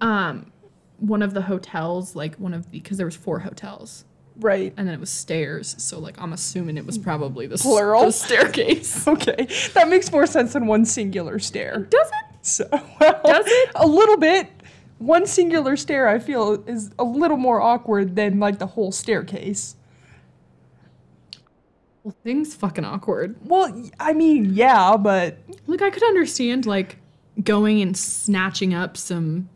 um 0.00 0.52
one 0.98 1.22
of 1.22 1.34
the 1.34 1.42
hotels, 1.42 2.14
like 2.14 2.36
one 2.36 2.54
of 2.54 2.70
the 2.70 2.78
because 2.78 2.96
there 2.98 3.06
was 3.06 3.16
four 3.16 3.38
hotels. 3.40 4.04
right. 4.40 4.72
And 4.76 4.86
then 4.86 4.94
it 4.94 5.00
was 5.00 5.10
stairs, 5.10 5.74
so 5.78 5.98
like 5.98 6.20
I'm 6.20 6.32
assuming 6.32 6.76
it 6.76 6.86
was 6.86 6.98
mm. 6.98 7.02
probably 7.04 7.46
the, 7.46 7.54
s- 7.54 7.62
Plural? 7.62 8.06
the 8.06 8.12
staircase. 8.12 9.06
Okay. 9.08 9.48
That 9.74 9.88
makes 9.88 10.10
more 10.12 10.26
sense 10.26 10.52
than 10.52 10.66
one 10.66 10.84
singular 10.84 11.38
stair. 11.38 11.86
Does 11.90 12.08
it? 12.08 12.36
So 12.46 12.68
well, 13.00 13.20
Does 13.24 13.46
it? 13.46 13.70
a 13.74 13.86
little 13.86 14.16
bit. 14.16 14.48
One 14.98 15.26
singular 15.26 15.76
stair 15.76 16.08
I 16.08 16.18
feel 16.18 16.64
is 16.66 16.90
a 16.98 17.04
little 17.04 17.36
more 17.36 17.60
awkward 17.60 18.16
than 18.16 18.40
like 18.40 18.58
the 18.58 18.66
whole 18.66 18.90
staircase. 18.90 19.76
Well, 22.02 22.14
things 22.24 22.54
fucking 22.54 22.84
awkward. 22.84 23.36
Well, 23.44 23.70
y- 23.72 23.90
I 24.00 24.12
mean, 24.12 24.54
yeah, 24.54 24.96
but 24.96 25.38
Like 25.66 25.82
I 25.82 25.90
could 25.90 26.02
understand 26.04 26.66
like 26.66 26.96
going 27.42 27.80
and 27.82 27.96
snatching 27.96 28.74
up 28.74 28.96
some 28.96 29.48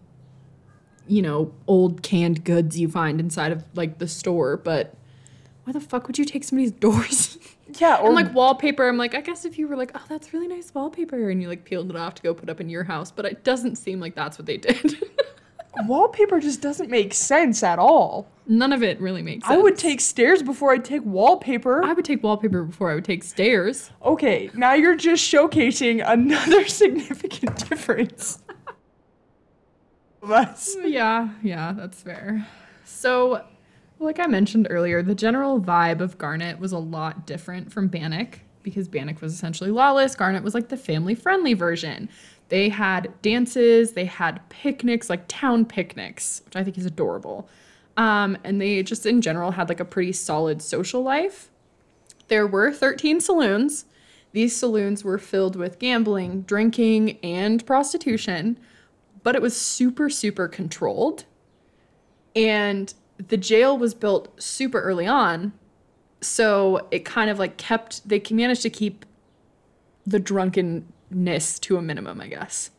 you 1.12 1.20
know, 1.20 1.52
old 1.66 2.02
canned 2.02 2.42
goods 2.42 2.80
you 2.80 2.88
find 2.88 3.20
inside 3.20 3.52
of 3.52 3.62
like 3.74 3.98
the 3.98 4.08
store, 4.08 4.56
but 4.56 4.94
why 5.64 5.72
the 5.74 5.80
fuck 5.80 6.06
would 6.06 6.18
you 6.18 6.24
take 6.24 6.42
somebody's 6.42 6.72
doors? 6.86 7.36
yeah, 7.78 7.96
or 7.96 8.06
and 8.06 8.14
like 8.14 8.32
wallpaper, 8.32 8.88
I'm 8.88 8.96
like, 8.96 9.14
I 9.14 9.20
guess 9.20 9.44
if 9.44 9.58
you 9.58 9.68
were 9.68 9.76
like, 9.76 9.90
oh, 9.94 10.02
that's 10.08 10.32
really 10.32 10.48
nice 10.48 10.74
wallpaper, 10.74 11.28
and 11.28 11.42
you 11.42 11.48
like 11.48 11.64
peeled 11.64 11.90
it 11.90 11.96
off 11.96 12.14
to 12.14 12.22
go 12.22 12.32
put 12.32 12.48
up 12.48 12.62
in 12.62 12.70
your 12.70 12.84
house, 12.84 13.10
but 13.10 13.26
it 13.26 13.44
doesn't 13.44 13.76
seem 13.76 14.00
like 14.00 14.14
that's 14.14 14.38
what 14.38 14.46
they 14.46 14.56
did. 14.56 15.04
wallpaper 15.86 16.40
just 16.40 16.62
doesn't 16.62 16.88
make 16.88 17.12
sense 17.12 17.62
at 17.62 17.78
all. 17.78 18.26
None 18.46 18.72
of 18.72 18.82
it 18.82 18.98
really 18.98 19.22
makes 19.22 19.46
sense. 19.46 19.58
I 19.58 19.60
would 19.60 19.76
take 19.76 20.00
stairs 20.00 20.42
before 20.42 20.72
I'd 20.72 20.84
take 20.84 21.04
wallpaper. 21.04 21.84
I 21.84 21.92
would 21.92 22.06
take 22.06 22.22
wallpaper 22.22 22.64
before 22.64 22.90
I 22.90 22.94
would 22.94 23.04
take 23.04 23.22
stairs. 23.22 23.90
Okay, 24.02 24.50
now 24.54 24.72
you're 24.72 24.96
just 24.96 25.30
showcasing 25.30 26.02
another 26.06 26.66
significant 26.68 27.68
difference. 27.68 28.42
Of 30.22 30.30
us. 30.30 30.76
Yeah, 30.84 31.30
yeah, 31.42 31.72
that's 31.72 32.00
fair. 32.00 32.46
So, 32.84 33.44
like 33.98 34.20
I 34.20 34.26
mentioned 34.26 34.68
earlier, 34.70 35.02
the 35.02 35.14
general 35.14 35.60
vibe 35.60 36.00
of 36.00 36.18
Garnet 36.18 36.58
was 36.60 36.72
a 36.72 36.78
lot 36.78 37.26
different 37.26 37.72
from 37.72 37.88
Bannack 37.88 38.40
because 38.62 38.88
Bannack 38.88 39.20
was 39.20 39.32
essentially 39.32 39.70
lawless. 39.70 40.14
Garnet 40.14 40.42
was 40.42 40.54
like 40.54 40.68
the 40.68 40.76
family 40.76 41.14
friendly 41.14 41.54
version. 41.54 42.08
They 42.48 42.68
had 42.68 43.12
dances, 43.22 43.92
they 43.92 44.04
had 44.04 44.46
picnics, 44.48 45.08
like 45.10 45.24
town 45.26 45.64
picnics, 45.64 46.42
which 46.44 46.54
I 46.54 46.62
think 46.62 46.78
is 46.78 46.86
adorable. 46.86 47.48
Um, 47.96 48.38
and 48.44 48.60
they 48.60 48.82
just 48.82 49.06
in 49.06 49.22
general 49.22 49.52
had 49.52 49.68
like 49.68 49.80
a 49.80 49.84
pretty 49.84 50.12
solid 50.12 50.62
social 50.62 51.02
life. 51.02 51.50
There 52.28 52.46
were 52.46 52.72
13 52.72 53.20
saloons. 53.20 53.86
These 54.32 54.56
saloons 54.56 55.02
were 55.02 55.18
filled 55.18 55.56
with 55.56 55.78
gambling, 55.78 56.42
drinking, 56.42 57.18
and 57.22 57.64
prostitution, 57.66 58.58
but 59.22 59.34
it 59.34 59.42
was 59.42 59.56
super, 59.56 60.08
super 60.10 60.48
controlled. 60.48 61.24
And 62.34 62.92
the 63.28 63.36
jail 63.36 63.76
was 63.76 63.94
built 63.94 64.40
super 64.40 64.80
early 64.80 65.06
on. 65.06 65.52
So 66.20 66.86
it 66.90 67.04
kind 67.04 67.30
of 67.30 67.38
like 67.38 67.56
kept, 67.56 68.08
they 68.08 68.22
managed 68.30 68.62
to 68.62 68.70
keep 68.70 69.04
the 70.06 70.18
drunkenness 70.18 71.58
to 71.60 71.76
a 71.76 71.82
minimum, 71.82 72.20
I 72.20 72.28
guess. 72.28 72.70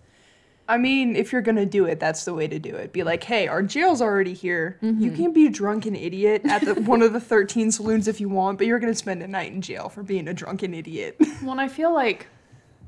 I 0.68 0.78
mean, 0.78 1.18
if 1.18 1.34
you're 1.34 1.42
gonna 1.42 1.66
do 1.66 1.86
it, 1.86 2.00
that's 2.00 2.24
the 2.24 2.34
way 2.34 2.48
to 2.48 2.58
do 2.58 2.74
it. 2.74 2.94
Be 2.94 3.04
like, 3.04 3.22
hey, 3.24 3.48
our 3.50 3.62
jail's 3.62 4.02
already 4.02 4.34
here. 4.34 4.78
You 4.82 4.94
Mm-hmm. 4.94 5.16
can 5.16 5.34
be 5.34 5.46
a 5.46 5.50
drunken 5.50 5.94
idiot 5.94 6.42
at 6.46 6.64
the, 6.64 6.76
one 6.76 7.02
of 7.02 7.12
the 7.12 7.20
13 7.20 7.70
saloons 7.70 8.08
if 8.08 8.22
you 8.22 8.30
want, 8.30 8.58
but 8.58 8.66
you're 8.68 8.80
gonna 8.80 8.96
spend 8.96 9.22
a 9.22 9.28
night 9.28 9.52
in 9.52 9.62
jail 9.62 9.90
for 9.90 10.04
being 10.04 10.28
a 10.30 10.34
drunken 10.34 10.74
idiot. 10.74 11.18
Well, 11.44 11.60
I 11.60 11.68
feel 11.68 11.94
like 11.94 12.28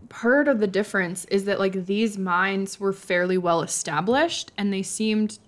part 0.09 0.47
of 0.47 0.59
the 0.59 0.67
difference 0.67 1.25
is 1.25 1.45
that 1.45 1.59
like 1.59 1.85
these 1.85 2.17
mines 2.17 2.79
were 2.79 2.93
fairly 2.93 3.37
well 3.37 3.61
established 3.61 4.51
and 4.57 4.71
they 4.71 4.83
seemed 4.83 5.39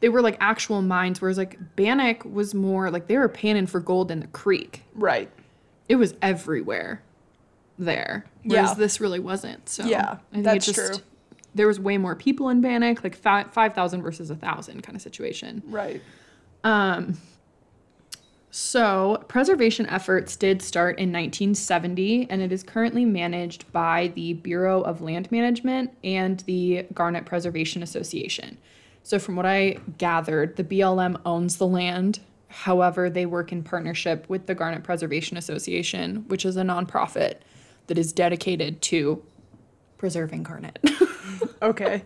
they 0.00 0.08
were 0.08 0.22
like 0.22 0.36
actual 0.40 0.82
mines 0.82 1.20
whereas 1.20 1.38
like 1.38 1.58
Bannack 1.76 2.24
was 2.24 2.54
more 2.54 2.90
like 2.90 3.06
they 3.06 3.16
were 3.18 3.28
panning 3.28 3.66
for 3.66 3.80
gold 3.80 4.10
in 4.10 4.20
the 4.20 4.26
creek. 4.28 4.82
right. 4.94 5.30
It 5.88 5.96
was 5.96 6.14
everywhere 6.22 7.02
there. 7.78 8.24
Whereas 8.42 8.70
Yeah. 8.70 8.74
this 8.74 9.00
really 9.00 9.18
wasn't. 9.20 9.68
So 9.68 9.84
Yeah, 9.84 10.12
I 10.12 10.18
think 10.32 10.44
that's 10.44 10.68
it 10.68 10.74
just 10.74 10.94
true. 10.94 11.04
there 11.54 11.66
was 11.66 11.78
way 11.78 11.98
more 11.98 12.14
people 12.16 12.48
in 12.48 12.60
Bannack, 12.62 13.04
like 13.04 13.14
fi- 13.14 13.44
5,000 13.44 14.00
versus 14.02 14.30
a 14.30 14.34
1,000 14.34 14.82
kind 14.82 14.96
of 14.96 15.02
situation. 15.02 15.62
Right. 15.66 16.00
Um, 16.62 17.18
so, 18.56 19.24
preservation 19.26 19.84
efforts 19.86 20.36
did 20.36 20.62
start 20.62 21.00
in 21.00 21.10
1970, 21.10 22.30
and 22.30 22.40
it 22.40 22.52
is 22.52 22.62
currently 22.62 23.04
managed 23.04 23.72
by 23.72 24.12
the 24.14 24.34
Bureau 24.34 24.80
of 24.82 25.00
Land 25.00 25.32
Management 25.32 25.90
and 26.04 26.38
the 26.46 26.86
Garnet 26.94 27.26
Preservation 27.26 27.82
Association. 27.82 28.56
So, 29.02 29.18
from 29.18 29.34
what 29.34 29.44
I 29.44 29.78
gathered, 29.98 30.54
the 30.54 30.62
BLM 30.62 31.20
owns 31.26 31.56
the 31.56 31.66
land. 31.66 32.20
However, 32.46 33.10
they 33.10 33.26
work 33.26 33.50
in 33.50 33.64
partnership 33.64 34.24
with 34.28 34.46
the 34.46 34.54
Garnet 34.54 34.84
Preservation 34.84 35.36
Association, 35.36 36.24
which 36.28 36.44
is 36.44 36.56
a 36.56 36.62
nonprofit 36.62 37.38
that 37.88 37.98
is 37.98 38.12
dedicated 38.12 38.80
to 38.82 39.20
preserving 39.98 40.44
garnet. 40.44 40.78
Okay. 41.60 42.04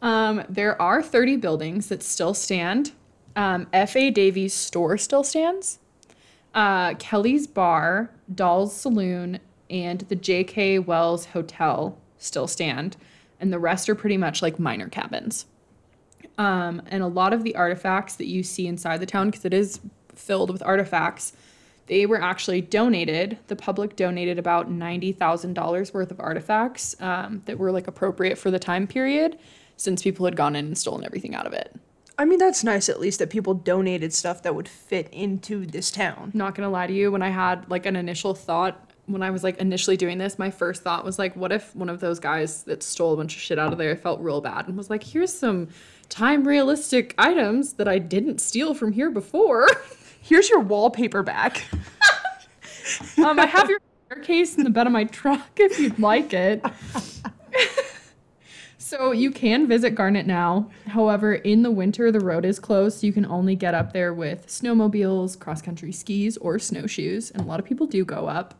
Um, 0.00 0.42
there 0.48 0.80
are 0.80 1.02
30 1.02 1.36
buildings 1.36 1.88
that 1.88 2.02
still 2.02 2.32
stand. 2.32 2.92
Um, 3.38 3.68
F.A. 3.72 4.10
Davies 4.10 4.52
store 4.52 4.98
still 4.98 5.22
stands. 5.22 5.78
Uh, 6.54 6.94
Kelly's 6.94 7.46
Bar, 7.46 8.10
Doll's 8.34 8.74
Saloon, 8.74 9.38
and 9.70 10.00
the 10.00 10.16
J.K. 10.16 10.80
Wells 10.80 11.26
Hotel 11.26 11.96
still 12.18 12.48
stand. 12.48 12.96
And 13.38 13.52
the 13.52 13.60
rest 13.60 13.88
are 13.88 13.94
pretty 13.94 14.16
much 14.16 14.42
like 14.42 14.58
minor 14.58 14.88
cabins. 14.88 15.46
Um, 16.36 16.82
and 16.88 17.04
a 17.04 17.06
lot 17.06 17.32
of 17.32 17.44
the 17.44 17.54
artifacts 17.54 18.16
that 18.16 18.26
you 18.26 18.42
see 18.42 18.66
inside 18.66 18.98
the 18.98 19.06
town, 19.06 19.30
because 19.30 19.44
it 19.44 19.54
is 19.54 19.78
filled 20.16 20.50
with 20.50 20.62
artifacts, 20.64 21.32
they 21.86 22.06
were 22.06 22.20
actually 22.20 22.60
donated. 22.60 23.38
The 23.46 23.54
public 23.54 23.94
donated 23.94 24.40
about 24.40 24.68
$90,000 24.68 25.94
worth 25.94 26.10
of 26.10 26.18
artifacts 26.18 27.00
um, 27.00 27.42
that 27.44 27.56
were 27.56 27.70
like 27.70 27.86
appropriate 27.86 28.36
for 28.36 28.50
the 28.50 28.58
time 28.58 28.88
period 28.88 29.38
since 29.76 30.02
people 30.02 30.24
had 30.24 30.34
gone 30.34 30.56
in 30.56 30.66
and 30.66 30.76
stolen 30.76 31.04
everything 31.04 31.36
out 31.36 31.46
of 31.46 31.52
it. 31.52 31.78
I 32.18 32.24
mean, 32.24 32.40
that's 32.40 32.64
nice 32.64 32.88
at 32.88 32.98
least 32.98 33.20
that 33.20 33.30
people 33.30 33.54
donated 33.54 34.12
stuff 34.12 34.42
that 34.42 34.54
would 34.54 34.68
fit 34.68 35.08
into 35.12 35.64
this 35.64 35.90
town. 35.90 36.32
Not 36.34 36.54
gonna 36.54 36.68
lie 36.68 36.88
to 36.88 36.92
you, 36.92 37.12
when 37.12 37.22
I 37.22 37.30
had 37.30 37.70
like 37.70 37.86
an 37.86 37.96
initial 37.96 38.34
thought 38.34 38.88
when 39.08 39.22
I 39.22 39.30
was 39.30 39.42
like 39.42 39.56
initially 39.58 39.96
doing 39.96 40.18
this, 40.18 40.38
my 40.38 40.50
first 40.50 40.82
thought 40.82 41.04
was 41.04 41.18
like, 41.18 41.34
what 41.34 41.50
if 41.50 41.74
one 41.74 41.88
of 41.88 42.00
those 42.00 42.18
guys 42.18 42.62
that 42.64 42.82
stole 42.82 43.14
a 43.14 43.16
bunch 43.16 43.34
of 43.34 43.40
shit 43.40 43.58
out 43.58 43.72
of 43.72 43.78
there 43.78 43.96
felt 43.96 44.20
real 44.20 44.40
bad 44.40 44.68
and 44.68 44.76
was 44.76 44.90
like, 44.90 45.02
here's 45.02 45.32
some 45.32 45.68
time 46.10 46.46
realistic 46.46 47.14
items 47.16 47.74
that 47.74 47.88
I 47.88 47.98
didn't 47.98 48.40
steal 48.40 48.74
from 48.74 48.92
here 48.92 49.10
before. 49.10 49.68
Here's 50.20 50.50
your 50.50 50.60
wallpaper 50.60 51.22
back. 51.22 51.64
um, 53.18 53.38
I 53.38 53.46
have 53.46 53.70
your 53.70 53.80
case 54.22 54.58
in 54.58 54.64
the 54.64 54.68
bed 54.68 54.86
of 54.86 54.92
my 54.92 55.04
truck 55.04 55.48
if 55.56 55.78
you'd 55.78 55.98
like 55.98 56.34
it. 56.34 56.62
so 58.88 59.12
you 59.12 59.30
can 59.30 59.66
visit 59.66 59.94
Garnet 59.94 60.26
now. 60.26 60.70
However, 60.86 61.34
in 61.34 61.62
the 61.62 61.70
winter, 61.70 62.10
the 62.10 62.20
road 62.20 62.46
is 62.46 62.58
closed, 62.58 63.00
so 63.00 63.06
you 63.06 63.12
can 63.12 63.26
only 63.26 63.54
get 63.54 63.74
up 63.74 63.92
there 63.92 64.14
with 64.14 64.46
snowmobiles, 64.46 65.38
cross 65.38 65.60
country 65.60 65.92
skis, 65.92 66.38
or 66.38 66.58
snowshoes, 66.58 67.30
and 67.30 67.42
a 67.42 67.44
lot 67.44 67.60
of 67.60 67.66
people 67.66 67.86
do 67.86 68.02
go 68.02 68.28
up. 68.28 68.54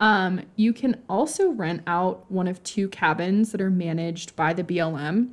Um, 0.00 0.42
you 0.56 0.72
can 0.72 1.00
also 1.08 1.50
rent 1.50 1.82
out 1.86 2.28
one 2.28 2.48
of 2.48 2.60
two 2.64 2.88
cabins 2.88 3.52
that 3.52 3.60
are 3.60 3.70
managed 3.70 4.34
by 4.34 4.52
the 4.52 4.64
BLM. 4.64 5.30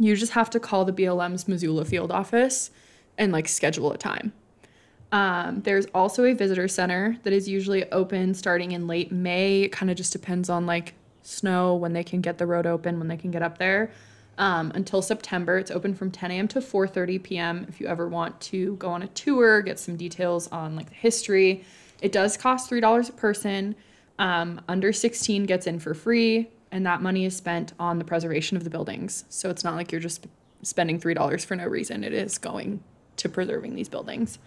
You 0.00 0.16
just 0.16 0.32
have 0.32 0.50
to 0.50 0.60
call 0.60 0.84
the 0.84 0.92
BLM's 0.92 1.46
Missoula 1.46 1.84
field 1.84 2.10
office 2.10 2.72
and 3.16 3.30
like 3.30 3.46
schedule 3.46 3.92
a 3.92 3.98
time. 3.98 4.32
Um, 5.12 5.62
there's 5.62 5.86
also 5.94 6.24
a 6.24 6.34
visitor 6.34 6.66
center 6.66 7.18
that 7.22 7.32
is 7.32 7.48
usually 7.48 7.90
open 7.92 8.34
starting 8.34 8.72
in 8.72 8.88
late 8.88 9.12
May. 9.12 9.62
It 9.62 9.72
kind 9.72 9.92
of 9.92 9.96
just 9.96 10.12
depends 10.12 10.50
on 10.50 10.66
like 10.66 10.94
snow, 11.26 11.74
when 11.74 11.92
they 11.92 12.04
can 12.04 12.20
get 12.20 12.38
the 12.38 12.46
road 12.46 12.66
open, 12.66 12.98
when 12.98 13.08
they 13.08 13.16
can 13.16 13.30
get 13.30 13.42
up 13.42 13.58
there. 13.58 13.90
Um, 14.38 14.70
until 14.74 15.00
September, 15.00 15.58
it's 15.58 15.70
open 15.70 15.94
from 15.94 16.10
10 16.10 16.30
a.m. 16.30 16.48
to 16.48 16.60
4:30 16.60 17.22
p.m. 17.22 17.66
If 17.68 17.80
you 17.80 17.86
ever 17.86 18.06
want 18.06 18.38
to 18.42 18.76
go 18.76 18.90
on 18.90 19.02
a 19.02 19.08
tour, 19.08 19.62
get 19.62 19.78
some 19.78 19.96
details 19.96 20.48
on 20.48 20.76
like 20.76 20.90
the 20.90 20.94
history, 20.94 21.64
it 22.02 22.12
does 22.12 22.36
cost 22.36 22.68
three 22.68 22.80
dollars 22.80 23.08
a 23.08 23.12
person. 23.12 23.74
Um, 24.18 24.60
under 24.68 24.92
16 24.92 25.44
gets 25.44 25.66
in 25.66 25.78
for 25.78 25.92
free, 25.92 26.48
and 26.70 26.86
that 26.86 27.02
money 27.02 27.24
is 27.26 27.36
spent 27.36 27.74
on 27.78 27.98
the 27.98 28.04
preservation 28.04 28.56
of 28.56 28.64
the 28.64 28.70
buildings. 28.70 29.24
So 29.28 29.50
it's 29.50 29.64
not 29.64 29.74
like 29.74 29.92
you're 29.92 30.00
just 30.00 30.26
spending 30.62 30.98
three 30.98 31.14
dollars 31.14 31.44
for 31.44 31.56
no 31.56 31.66
reason. 31.66 32.04
It 32.04 32.12
is 32.12 32.38
going 32.38 32.82
to 33.16 33.28
preserving 33.28 33.74
these 33.74 33.88
buildings. 33.88 34.38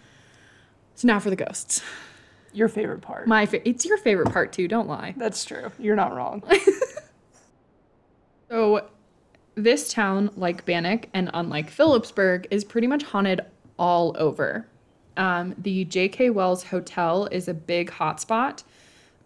So 0.96 1.08
now 1.08 1.20
for 1.20 1.30
the 1.30 1.36
ghosts. 1.36 1.82
Your 2.54 2.68
favorite 2.68 3.02
part. 3.02 3.28
My 3.28 3.46
fa- 3.46 3.68
it's 3.68 3.86
your 3.86 3.98
favorite 3.98 4.32
part 4.32 4.54
too. 4.54 4.68
Don't 4.68 4.88
lie. 4.88 5.14
That's 5.18 5.46
true. 5.46 5.72
You're 5.78 5.96
not 5.96 6.16
wrong. 6.16 6.44
So, 8.50 8.90
this 9.56 9.94
town, 9.94 10.32
like 10.36 10.66
Bannack 10.66 11.10
and 11.14 11.30
unlike 11.34 11.70
Philipsburg, 11.70 12.48
is 12.50 12.64
pretty 12.64 12.88
much 12.88 13.04
haunted 13.04 13.42
all 13.78 14.16
over. 14.18 14.66
Um, 15.18 15.54
the 15.58 15.86
J.K. 15.86 16.32
Wells 16.32 16.64
Hotel 16.64 17.28
is 17.32 17.48
a 17.48 17.54
big 17.54 17.92
hotspot. 17.92 18.64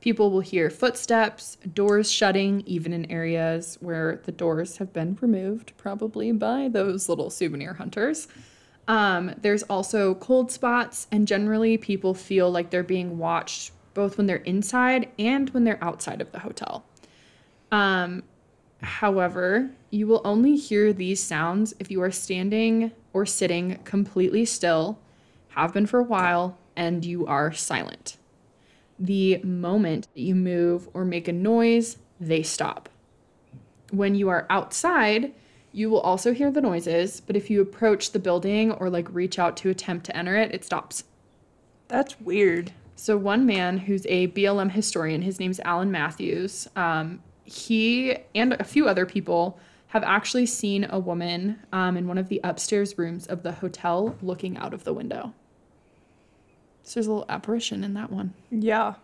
People 0.02 0.30
will 0.30 0.42
hear 0.42 0.70
footsteps, 0.70 1.56
doors 1.74 2.12
shutting, 2.12 2.64
even 2.66 2.92
in 2.92 3.10
areas 3.10 3.78
where 3.80 4.20
the 4.26 4.32
doors 4.34 4.78
have 4.78 4.92
been 4.92 5.18
removed, 5.22 5.72
probably 5.78 6.34
by 6.34 6.68
those 6.68 7.08
little 7.08 7.30
souvenir 7.30 7.76
hunters. 7.76 8.28
Um, 8.88 9.34
there's 9.42 9.64
also 9.64 10.16
cold 10.16 10.52
spots, 10.52 11.08
and 11.12 11.28
generally, 11.28 11.78
people 11.78 12.14
feel 12.14 12.52
like 12.52 12.70
they're 12.70 12.84
being 12.84 13.18
watched 13.18 13.72
both 13.94 14.18
when 14.18 14.26
they're 14.26 14.38
inside 14.38 15.10
and 15.20 15.50
when 15.52 15.64
they're 15.64 15.84
outside 15.84 16.20
of 16.20 16.32
the 16.32 16.40
hotel. 16.40 16.84
Um, 17.72 18.24
However, 18.84 19.72
you 19.92 20.08
will 20.08 20.22
only 20.26 20.58
hear 20.58 20.92
these 20.92 21.24
sounds 21.24 21.74
if 21.80 21.90
you 21.90 22.02
are 22.02 22.12
standing 22.12 22.92
or 23.14 23.26
sitting 23.26 23.80
completely 23.86 24.44
still, 24.44 25.00
have 25.50 25.74
been 25.74 25.86
for 25.86 26.00
a 26.00 26.04
while, 26.04 26.58
and 26.76 27.06
you 27.06 27.26
are 27.26 27.54
silent. 27.54 28.18
The 29.00 29.38
moment 29.38 30.10
that 30.14 30.22
you 30.22 30.36
move 30.36 30.90
or 30.94 31.06
make 31.06 31.30
a 31.30 31.34
noise, 31.34 31.98
they 32.20 32.44
stop. 32.44 32.90
When 33.92 34.16
you 34.16 34.28
are 34.28 34.46
outside, 34.50 35.34
you 35.74 35.90
will 35.90 36.00
also 36.00 36.34
hear 36.34 36.52
the 36.52 36.62
noises, 36.62 37.20
but 37.20 37.36
if 37.36 37.50
you 37.50 37.60
approach 37.60 38.12
the 38.12 38.20
building 38.20 38.72
or 38.72 38.90
like 38.90 39.14
reach 39.14 39.40
out 39.40 39.58
to 39.58 39.70
attempt 39.70 40.06
to 40.06 40.16
enter 40.16 40.38
it, 40.38 40.54
it 40.54 40.64
stops. 40.64 41.04
That's 41.88 42.20
weird. 42.22 42.72
So 42.96 43.18
one 43.18 43.46
man 43.46 43.80
who's 43.80 44.06
a 44.06 44.28
BLM 44.30 44.72
historian, 44.72 45.24
his 45.24 45.40
name's 45.40 45.60
Alan 45.62 45.92
Matthews. 45.92 46.68
Um, 46.76 47.22
he 47.44 48.16
and 48.36 48.54
a 48.54 48.64
few 48.64 48.88
other 48.88 49.08
people 49.08 49.60
have 49.88 50.04
actually 50.04 50.46
seen 50.46 50.88
a 50.90 51.00
woman 51.00 51.60
um, 51.72 51.98
in 51.98 52.08
one 52.08 52.20
of 52.20 52.30
the 52.30 52.40
upstairs 52.44 52.98
rooms 52.98 53.26
of 53.26 53.44
the 53.44 53.52
hotel 53.52 54.16
looking 54.22 54.58
out 54.58 54.74
of 54.74 54.84
the 54.84 54.94
window. 54.94 55.34
So 56.84 56.96
there's 56.96 57.08
a 57.08 57.12
little 57.12 57.26
apparition 57.30 57.84
in 57.84 57.94
that 57.96 58.12
one. 58.12 58.34
Yeah. 58.52 58.96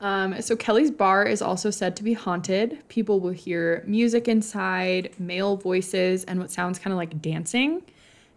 Um, 0.00 0.40
so 0.40 0.56
Kelly's 0.56 0.90
bar 0.90 1.24
is 1.24 1.42
also 1.42 1.70
said 1.70 1.94
to 1.96 2.02
be 2.02 2.14
haunted. 2.14 2.78
People 2.88 3.20
will 3.20 3.32
hear 3.32 3.84
music 3.86 4.28
inside, 4.28 5.10
male 5.18 5.56
voices, 5.56 6.24
and 6.24 6.40
what 6.40 6.50
sounds 6.50 6.78
kind 6.78 6.92
of 6.92 6.96
like 6.96 7.20
dancing. 7.20 7.82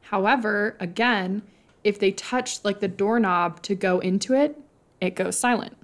However, 0.01 0.75
again, 0.79 1.41
if 1.83 1.99
they 1.99 2.11
touch 2.11 2.63
like 2.65 2.81
the 2.81 2.87
doorknob 2.87 3.61
to 3.63 3.75
go 3.75 3.99
into 3.99 4.33
it, 4.33 4.59
it 4.99 5.15
goes 5.15 5.37
silent. 5.37 5.75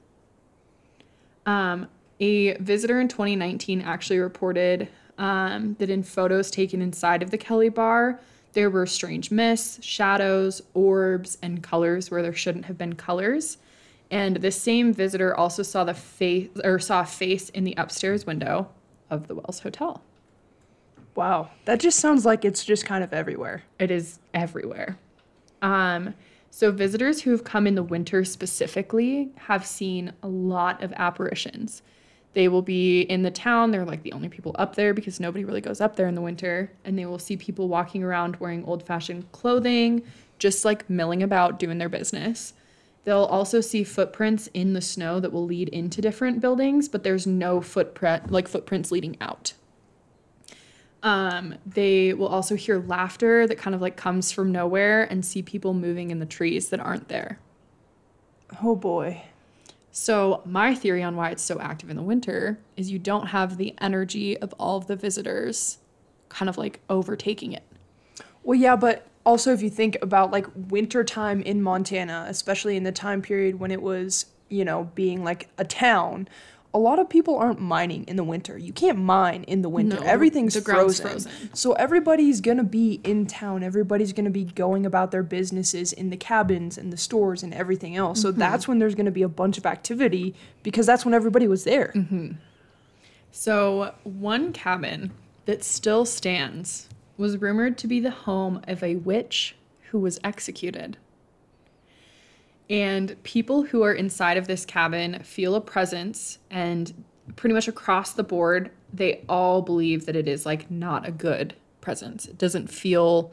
Um, 1.46 1.88
a 2.20 2.56
visitor 2.58 3.00
in 3.00 3.08
2019 3.08 3.82
actually 3.82 4.20
reported 4.20 4.90
um, 5.18 5.76
that 5.80 5.90
in 5.90 6.04
photos 6.04 6.52
taken 6.52 6.82
inside 6.82 7.24
of 7.24 7.32
the 7.32 7.38
Kelly 7.38 7.70
bar, 7.70 8.20
there 8.54 8.70
were 8.70 8.86
strange 8.86 9.32
mists, 9.32 9.84
shadows, 9.84 10.62
orbs, 10.74 11.38
and 11.42 11.64
colors 11.64 12.12
where 12.12 12.22
there 12.22 12.34
shouldn't 12.34 12.66
have 12.66 12.78
been 12.78 12.96
colors. 12.96 13.58
And 14.12 14.38
the 14.38 14.52
same 14.52 14.94
visitor 14.94 15.36
also 15.36 15.64
saw 15.64 15.84
the 15.84 15.94
face 15.94 16.50
or 16.64 16.80
saw 16.80 17.02
a 17.02 17.06
face 17.06 17.50
in 17.50 17.64
the 17.64 17.76
upstairs 17.78 18.26
window 18.26 18.70
of 19.10 19.28
the 19.28 19.36
Wells 19.36 19.60
Hotel. 19.60 20.02
Wow. 21.16 21.50
That 21.66 21.80
just 21.80 22.00
sounds 22.00 22.26
like 22.26 22.46
it's 22.46 22.64
just 22.64 22.86
kind 22.86 23.04
of 23.04 23.14
everywhere. 23.14 23.64
It 23.78 23.92
is 23.92 24.20
everywhere. 24.34 24.98
Um, 25.62 26.14
so 26.50 26.72
visitors 26.72 27.22
who 27.22 27.32
have 27.32 27.44
come 27.44 27.68
in 27.68 27.76
the 27.76 27.84
winter 27.84 28.26
specifically 28.26 29.30
have 29.36 29.66
seen 29.66 30.14
a 30.24 30.28
lot 30.28 30.82
of 30.82 30.94
apparitions. 30.94 31.82
They 32.34 32.48
will 32.48 32.62
be 32.62 33.02
in 33.02 33.24
the 33.24 33.32
town. 33.32 33.72
They're 33.72 33.86
like 33.86 34.04
the 34.04 34.14
only 34.14 34.30
people 34.30 34.56
up 34.58 34.76
there 34.76 34.94
because 34.94 35.20
nobody 35.20 35.44
really 35.44 35.62
goes 35.62 35.82
up 35.82 35.96
there 35.96 36.08
in 36.08 36.16
the 36.16 36.22
winter. 36.22 36.72
And 36.86 36.98
they 36.98 37.06
will 37.06 37.20
see 37.20 37.38
people 37.38 37.68
walking 37.68 38.04
around 38.04 38.38
wearing 38.38 38.64
old 38.66 38.84
fashioned 38.84 39.32
clothing, 39.32 40.04
just 40.38 40.64
like 40.64 40.90
milling 40.90 41.22
about 41.22 41.60
doing 41.60 41.78
their 41.78 41.90
business. 41.90 42.54
They'll 43.06 43.24
also 43.24 43.62
see 43.62 43.84
footprints 43.84 44.48
in 44.54 44.74
the 44.74 44.82
snow 44.82 45.20
that 45.20 45.32
will 45.32 45.46
lead 45.46 45.70
into 45.70 46.02
different 46.02 46.42
buildings, 46.42 46.90
but 46.90 47.04
there's 47.04 47.26
no 47.26 47.62
footprint 47.62 48.32
like 48.32 48.48
footprints 48.48 48.92
leading 48.92 49.18
out. 49.22 49.54
Um, 51.02 51.56
they 51.66 52.14
will 52.14 52.28
also 52.28 52.56
hear 52.56 52.80
laughter 52.82 53.48
that 53.48 53.58
kind 53.58 53.74
of 53.74 53.82
like 53.82 53.96
comes 53.96 54.32
from 54.32 54.52
nowhere 54.52 55.04
and 55.04 55.26
see 55.26 55.42
people 55.42 55.74
moving 55.74 56.12
in 56.12 56.20
the 56.20 56.26
trees 56.26 56.70
that 56.70 56.80
aren't 56.80 57.08
there. 57.08 57.40
Oh 58.62 58.76
boy. 58.76 59.24
So, 59.92 60.42
my 60.46 60.76
theory 60.76 61.02
on 61.02 61.16
why 61.16 61.32
it's 61.32 61.42
so 61.44 61.60
active 61.60 61.90
in 61.90 61.96
the 61.96 62.04
winter 62.04 62.60
is 62.78 62.92
you 62.92 63.00
don't 63.00 63.28
have 63.28 63.58
the 63.58 63.74
energy 63.82 64.38
of 64.38 64.54
all 64.60 64.78
of 64.78 64.88
the 64.88 64.96
visitors 64.96 65.80
kind 66.30 66.48
of 66.48 66.58
like 66.58 66.80
overtaking 66.90 67.54
it. 67.54 67.64
Well, 68.44 68.58
yeah, 68.58 68.76
but 68.76 69.08
also 69.30 69.54
if 69.54 69.62
you 69.62 69.70
think 69.70 69.96
about 70.02 70.32
like 70.32 70.48
winter 70.56 71.04
time 71.04 71.44
in 71.44 71.62
Montana, 71.62 72.26
especially 72.28 72.76
in 72.76 72.84
the 72.84 72.92
time 72.92 73.22
period 73.22 73.60
when 73.60 73.70
it 73.70 73.80
was, 73.80 74.26
you 74.50 74.66
know, 74.66 74.90
being 74.96 75.24
like 75.24 75.50
a 75.60 75.64
town, 75.64 76.28
a 76.74 76.80
lot 76.80 76.98
of 76.98 77.08
people 77.10 77.38
aren't 77.38 77.62
mining 77.62 78.06
in 78.06 78.16
the 78.16 78.24
winter. 78.24 78.58
You 78.58 78.74
can't 78.74 78.98
mine 78.98 79.44
in 79.44 79.62
the 79.62 79.70
winter. 79.70 80.00
No, 80.00 80.02
Everything's 80.02 80.56
the 80.56 80.62
frozen. 80.62 81.08
frozen. 81.08 81.32
So 81.54 81.74
everybody's 81.74 82.42
going 82.42 82.58
to 82.58 82.64
be 82.64 83.02
in 83.04 83.28
town. 83.28 83.62
Everybody's 83.62 84.14
going 84.14 84.26
to 84.26 84.32
be 84.32 84.46
going 84.46 84.84
about 84.84 85.12
their 85.12 85.24
businesses 85.24 85.94
in 85.94 86.10
the 86.10 86.18
cabins 86.18 86.76
and 86.76 86.92
the 86.92 86.98
stores 86.98 87.44
and 87.44 87.54
everything 87.54 87.96
else. 87.96 88.24
So 88.24 88.32
mm-hmm. 88.32 88.40
that's 88.40 88.68
when 88.68 88.80
there's 88.80 88.96
going 88.96 89.06
to 89.06 89.12
be 89.12 89.22
a 89.22 89.30
bunch 89.30 89.60
of 89.60 89.66
activity 89.68 90.34
because 90.64 90.88
that's 90.88 91.06
when 91.06 91.14
everybody 91.14 91.48
was 91.48 91.66
there. 91.66 91.92
Mm-hmm. 91.96 92.32
So, 93.32 93.94
one 94.04 94.54
cabin 94.54 95.12
that 95.46 95.64
still 95.64 96.04
stands 96.04 96.90
was 97.20 97.38
rumored 97.38 97.78
to 97.78 97.88
be 97.88 98.00
the 98.00 98.12
home 98.12 98.62
of 98.68 98.82
a 98.82 98.96
witch 98.96 99.56
who 99.92 100.00
was 100.00 100.20
executed. 100.24 100.98
And 102.70 103.22
people 103.24 103.64
who 103.64 103.84
are 103.84 103.94
inside 103.94 104.38
of 104.38 104.48
this 104.48 104.66
cabin 104.66 105.22
feel 105.24 105.56
a 105.56 105.62
presence, 105.62 106.40
and 106.50 107.04
pretty 107.36 107.54
much 107.54 107.68
across 107.68 108.14
the 108.14 108.24
board, 108.24 108.72
they 108.94 109.24
all 109.28 109.62
believe 109.62 110.06
that 110.06 110.16
it 110.16 110.28
is 110.28 110.46
like 110.46 110.72
not 110.72 111.08
a 111.08 111.12
good 111.12 111.56
presence. 111.82 112.26
It 112.26 112.38
doesn't 112.38 112.72
feel 112.72 113.32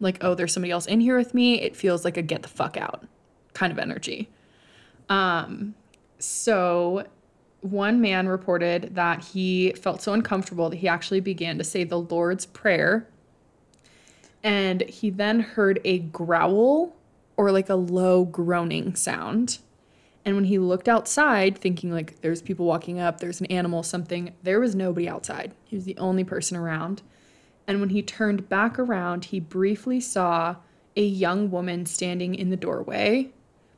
like, 0.00 0.18
oh, 0.22 0.34
there's 0.34 0.52
somebody 0.52 0.72
else 0.72 0.86
in 0.86 1.00
here 1.00 1.16
with 1.16 1.32
me. 1.32 1.60
It 1.60 1.76
feels 1.76 2.04
like 2.04 2.16
a 2.16 2.22
get 2.22 2.42
the 2.42 2.48
fuck 2.48 2.76
out 2.76 3.06
kind 3.54 3.72
of 3.72 3.78
energy. 3.78 4.28
Um, 5.08 5.74
so 6.18 7.06
one 7.60 8.00
man 8.00 8.26
reported 8.28 8.94
that 8.94 9.22
he 9.22 9.72
felt 9.72 10.00
so 10.00 10.14
uncomfortable 10.14 10.70
that 10.70 10.76
he 10.76 10.88
actually 10.88 11.20
began 11.20 11.58
to 11.58 11.64
say 11.64 11.84
the 11.84 12.00
Lord's 12.00 12.46
Prayer. 12.46 13.06
And 14.42 14.82
he 14.82 15.10
then 15.10 15.40
heard 15.40 15.80
a 15.84 15.98
growl 15.98 16.96
or 17.36 17.50
like 17.52 17.68
a 17.68 17.74
low 17.74 18.24
groaning 18.24 18.94
sound. 18.94 19.58
And 20.24 20.34
when 20.34 20.44
he 20.44 20.58
looked 20.58 20.88
outside, 20.88 21.56
thinking 21.58 21.90
like 21.90 22.20
there's 22.20 22.42
people 22.42 22.66
walking 22.66 23.00
up, 23.00 23.20
there's 23.20 23.40
an 23.40 23.46
animal, 23.46 23.82
something, 23.82 24.34
there 24.42 24.60
was 24.60 24.74
nobody 24.74 25.08
outside. 25.08 25.52
He 25.64 25.76
was 25.76 25.84
the 25.84 25.96
only 25.96 26.24
person 26.24 26.56
around. 26.56 27.02
And 27.66 27.80
when 27.80 27.90
he 27.90 28.02
turned 28.02 28.48
back 28.48 28.78
around, 28.78 29.26
he 29.26 29.40
briefly 29.40 30.00
saw 30.00 30.56
a 30.96 31.04
young 31.04 31.50
woman 31.50 31.86
standing 31.86 32.34
in 32.34 32.50
the 32.50 32.56
doorway, 32.56 33.30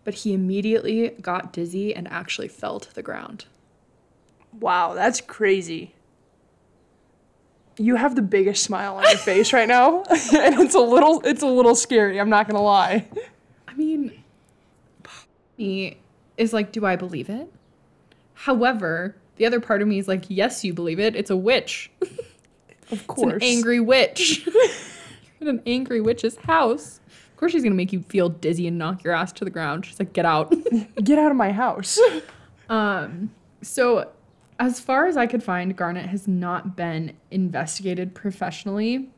but 0.03 0.14
he 0.14 0.33
immediately 0.33 1.11
got 1.20 1.53
dizzy 1.53 1.94
and 1.94 2.09
actually 2.09 2.48
fell 2.48 2.81
to 2.81 2.94
the 2.94 3.03
ground. 3.03 3.44
Wow, 4.59 4.94
that's 4.94 5.20
crazy. 5.20 5.94
You 7.78 7.96
have 7.96 8.14
the 8.16 8.22
biggest 8.22 8.62
smile 8.64 8.96
on 8.96 9.02
your 9.04 9.16
face 9.18 9.52
right 9.52 9.66
now, 9.68 10.02
and 10.11 10.61
it's 10.61 10.74
a 10.74 10.80
little 10.80 11.20
it's 11.24 11.42
a 11.42 11.46
little 11.46 11.74
scary, 11.74 12.20
I'm 12.20 12.28
not 12.30 12.46
to 12.56 12.61
lie. 12.62 13.06
I 13.66 13.74
mean, 13.74 14.22
me 15.56 15.98
is 16.37 16.52
like, 16.52 16.72
do 16.72 16.85
I 16.85 16.96
believe 16.96 17.28
it? 17.30 17.50
However, 18.35 19.16
the 19.37 19.46
other 19.46 19.61
part 19.61 19.80
of 19.82 19.88
me 19.88 19.98
is 19.98 20.08
like, 20.08 20.24
yes, 20.28 20.64
you 20.64 20.72
believe 20.74 20.98
it. 21.00 21.14
It's 21.16 21.30
a 21.30 21.37
witch. 21.37 21.90
Of 22.00 22.08
It's 22.90 23.02
course. 23.04 23.32
an 23.35 23.42
angry 23.42 23.80
witch. 23.80 24.46
In 25.40 25.48
an 25.48 25.62
angry 25.66 26.00
witch's 26.02 26.37
house. 26.37 27.00
Of 27.30 27.37
course, 27.38 27.52
she's 27.52 27.62
gonna 27.62 27.74
make 27.74 27.92
you 27.92 28.02
feel 28.02 28.28
dizzy 28.28 28.66
and 28.66 28.76
knock 28.78 29.02
your 29.02 29.14
ass 29.14 29.32
to 29.32 29.44
the 29.44 29.50
ground. 29.50 29.87
She's 29.87 29.98
like, 29.98 30.12
get 30.12 30.26
out. 30.26 30.52
Get 31.02 31.18
out 31.18 31.30
of 31.30 31.37
my 31.37 31.52
house. 31.52 31.98
um, 32.68 33.30
so, 33.62 34.11
as 34.58 34.78
far 34.80 35.06
as 35.06 35.16
I 35.16 35.26
could 35.26 35.42
find, 35.42 35.76
Garnet 35.76 36.06
has 36.06 36.28
not 36.28 36.76
been 36.76 37.14
investigated 37.30 38.14
professionally. 38.14 39.10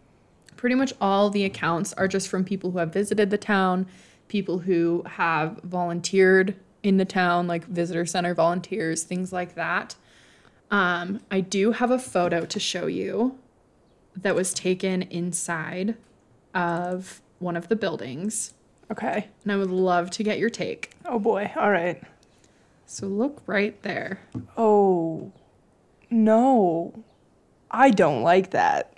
Pretty 0.57 0.75
much 0.75 0.93
all 1.01 1.31
the 1.31 1.45
accounts 1.45 1.93
are 1.95 2.09
just 2.09 2.29
from 2.29 2.45
people 2.45 2.71
who 2.71 2.79
have 2.79 2.93
visited 2.93 3.31
the 3.31 3.39
town, 3.39 3.87
people 4.29 4.61
who 4.61 5.03
have 5.07 5.61
volunteered 5.63 6.57
in 6.83 6.97
the 6.97 7.05
town, 7.05 7.47
like 7.47 7.65
visitor 7.67 8.07
center 8.07 8.35
volunteers, 8.35 9.03
things 9.03 9.33
like 9.33 9.55
that. 9.55 9.97
Um, 10.71 11.21
I 11.31 11.41
do 11.41 11.73
have 11.73 11.91
a 11.91 11.99
photo 11.99 12.45
to 12.47 12.59
show 12.61 12.87
you 12.87 13.39
that 14.17 14.35
was 14.35 14.55
taken 14.55 15.03
inside 15.03 15.97
of 16.55 17.21
one 17.39 17.57
of 17.57 17.69
the 17.69 17.77
buildings, 17.77 18.55
Okay. 18.91 19.29
and 19.43 19.53
I 19.53 19.57
would 19.57 19.71
love 19.71 20.11
to 20.13 20.23
get 20.23 20.39
your 20.39 20.51
take. 20.51 20.91
Oh 21.05 21.19
boy. 21.19 21.51
All 21.57 21.71
right. 21.71 22.03
So, 22.87 23.07
look 23.07 23.43
right 23.47 23.81
there. 23.83 24.21
Oh. 24.57 25.33
No. 26.11 27.05
I 27.71 27.91
don't 27.91 28.23
like 28.23 28.51
that. 28.51 28.93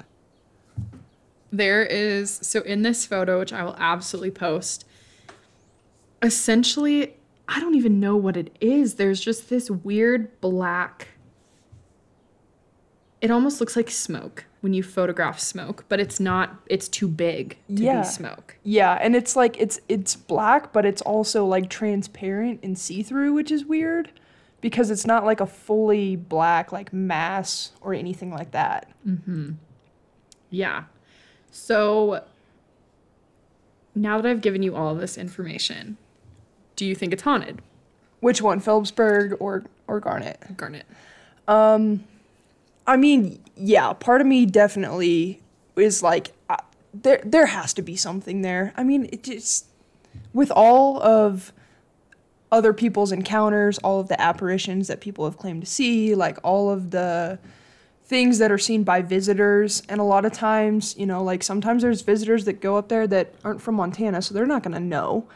There 1.53 1.85
is, 1.85 2.31
so 2.43 2.61
in 2.61 2.83
this 2.83 3.07
photo, 3.07 3.39
which 3.39 3.53
I 3.53 3.63
will 3.63 3.77
absolutely 3.79 4.33
post, 4.33 4.85
essentially, 6.21 7.15
I 7.49 7.61
don't 7.61 7.75
even 7.75 8.01
know 8.01 8.17
what 8.17 8.37
it 8.37 8.55
is. 8.61 8.97
There's 8.97 9.21
just 9.21 9.49
this 9.49 9.71
weird 9.71 10.41
black. 10.41 11.09
It 13.27 13.33
almost 13.33 13.59
looks 13.59 13.75
like 13.75 13.91
smoke 13.91 14.45
when 14.61 14.73
you 14.73 14.85
photograph 14.85 15.41
smoke, 15.41 15.85
but 15.89 15.99
it's 15.99 16.21
not, 16.21 16.61
it's 16.67 16.87
too 16.87 17.09
big 17.09 17.57
to 17.75 17.83
Yeah. 17.83 18.03
be 18.03 18.07
smoke. 18.07 18.57
Yeah, 18.63 18.93
and 19.01 19.17
it's 19.17 19.35
like 19.35 19.57
it's 19.61 19.81
it's 19.89 20.15
black, 20.15 20.73
but 20.73 20.87
it's 20.87 21.03
also 21.03 21.45
like 21.45 21.69
transparent 21.69 22.61
and 22.63 22.79
see-through, 22.79 23.33
which 23.33 23.51
is 23.51 23.65
weird 23.65 24.13
because 24.61 24.93
it's 24.93 25.05
not 25.05 25.25
like 25.25 25.41
a 25.41 25.47
fully 25.47 26.15
black 26.15 26.71
like 26.71 26.93
mass 26.93 27.73
or 27.81 27.95
anything 27.95 28.31
like 28.31 28.53
that. 28.53 28.89
Mhm. 29.05 29.57
Yeah. 30.51 30.85
So 31.51 32.23
now 33.93 34.21
that 34.21 34.31
I've 34.31 34.41
given 34.41 34.63
you 34.63 34.77
all 34.77 34.95
this 34.95 35.19
information, 35.19 35.97
do 36.77 36.87
you 36.87 36.95
think 36.95 37.13
it's 37.13 37.25
haunted, 37.25 37.61
Which 38.21 38.41
one, 38.41 38.61
Philipsburg 38.61 39.37
or 39.41 39.65
or 39.89 39.99
Garnet? 39.99 40.57
Garnet? 40.57 40.87
I 42.87 42.97
mean, 42.97 43.43
yeah, 43.57 43.93
part 43.93 44.21
of 44.21 44.27
me 44.27 44.47
definitely 44.47 45.43
is 45.77 46.03
like 46.03 46.33
uh, 46.49 46.57
there 46.95 47.21
there 47.25 47.47
has 47.47 47.75
to 47.75 47.83
be 47.83 47.97
something 47.97 48.43
there. 48.43 48.73
I 48.77 48.85
mean, 48.85 49.09
it 49.13 49.25
just 49.25 49.67
with 50.33 50.51
all 50.51 51.03
of 51.03 51.53
other 52.53 52.73
people's 52.73 53.13
encounters, 53.13 53.79
all 53.79 54.01
of 54.01 54.09
the 54.09 54.21
apparitions 54.21 54.89
that 54.89 55.01
people 55.01 55.25
have 55.25 55.37
claimed 55.37 55.63
to 55.63 55.67
see, 55.67 56.15
like 56.15 56.39
all 56.43 56.71
of 56.71 56.91
the 56.91 57.39
things 58.05 58.39
that 58.39 58.53
are 58.53 58.59
seen 58.59 58.85
by 58.85 59.03
visitors 59.03 59.83
and 59.89 60.01
a 60.01 60.05
lot 60.05 60.25
of 60.25 60.33
times, 60.33 60.97
you 60.97 61.07
know, 61.07 61.25
like 61.25 61.43
sometimes 61.43 61.83
there's 61.83 62.03
visitors 62.03 62.45
that 62.45 62.61
go 62.61 62.77
up 62.77 62.89
there 62.89 63.07
that 63.09 63.35
aren't 63.43 63.61
from 63.61 63.75
Montana, 63.75 64.23
so 64.23 64.33
they're 64.33 64.47
not 64.47 64.63
going 64.63 64.75
to 64.75 64.81
know. 64.81 65.27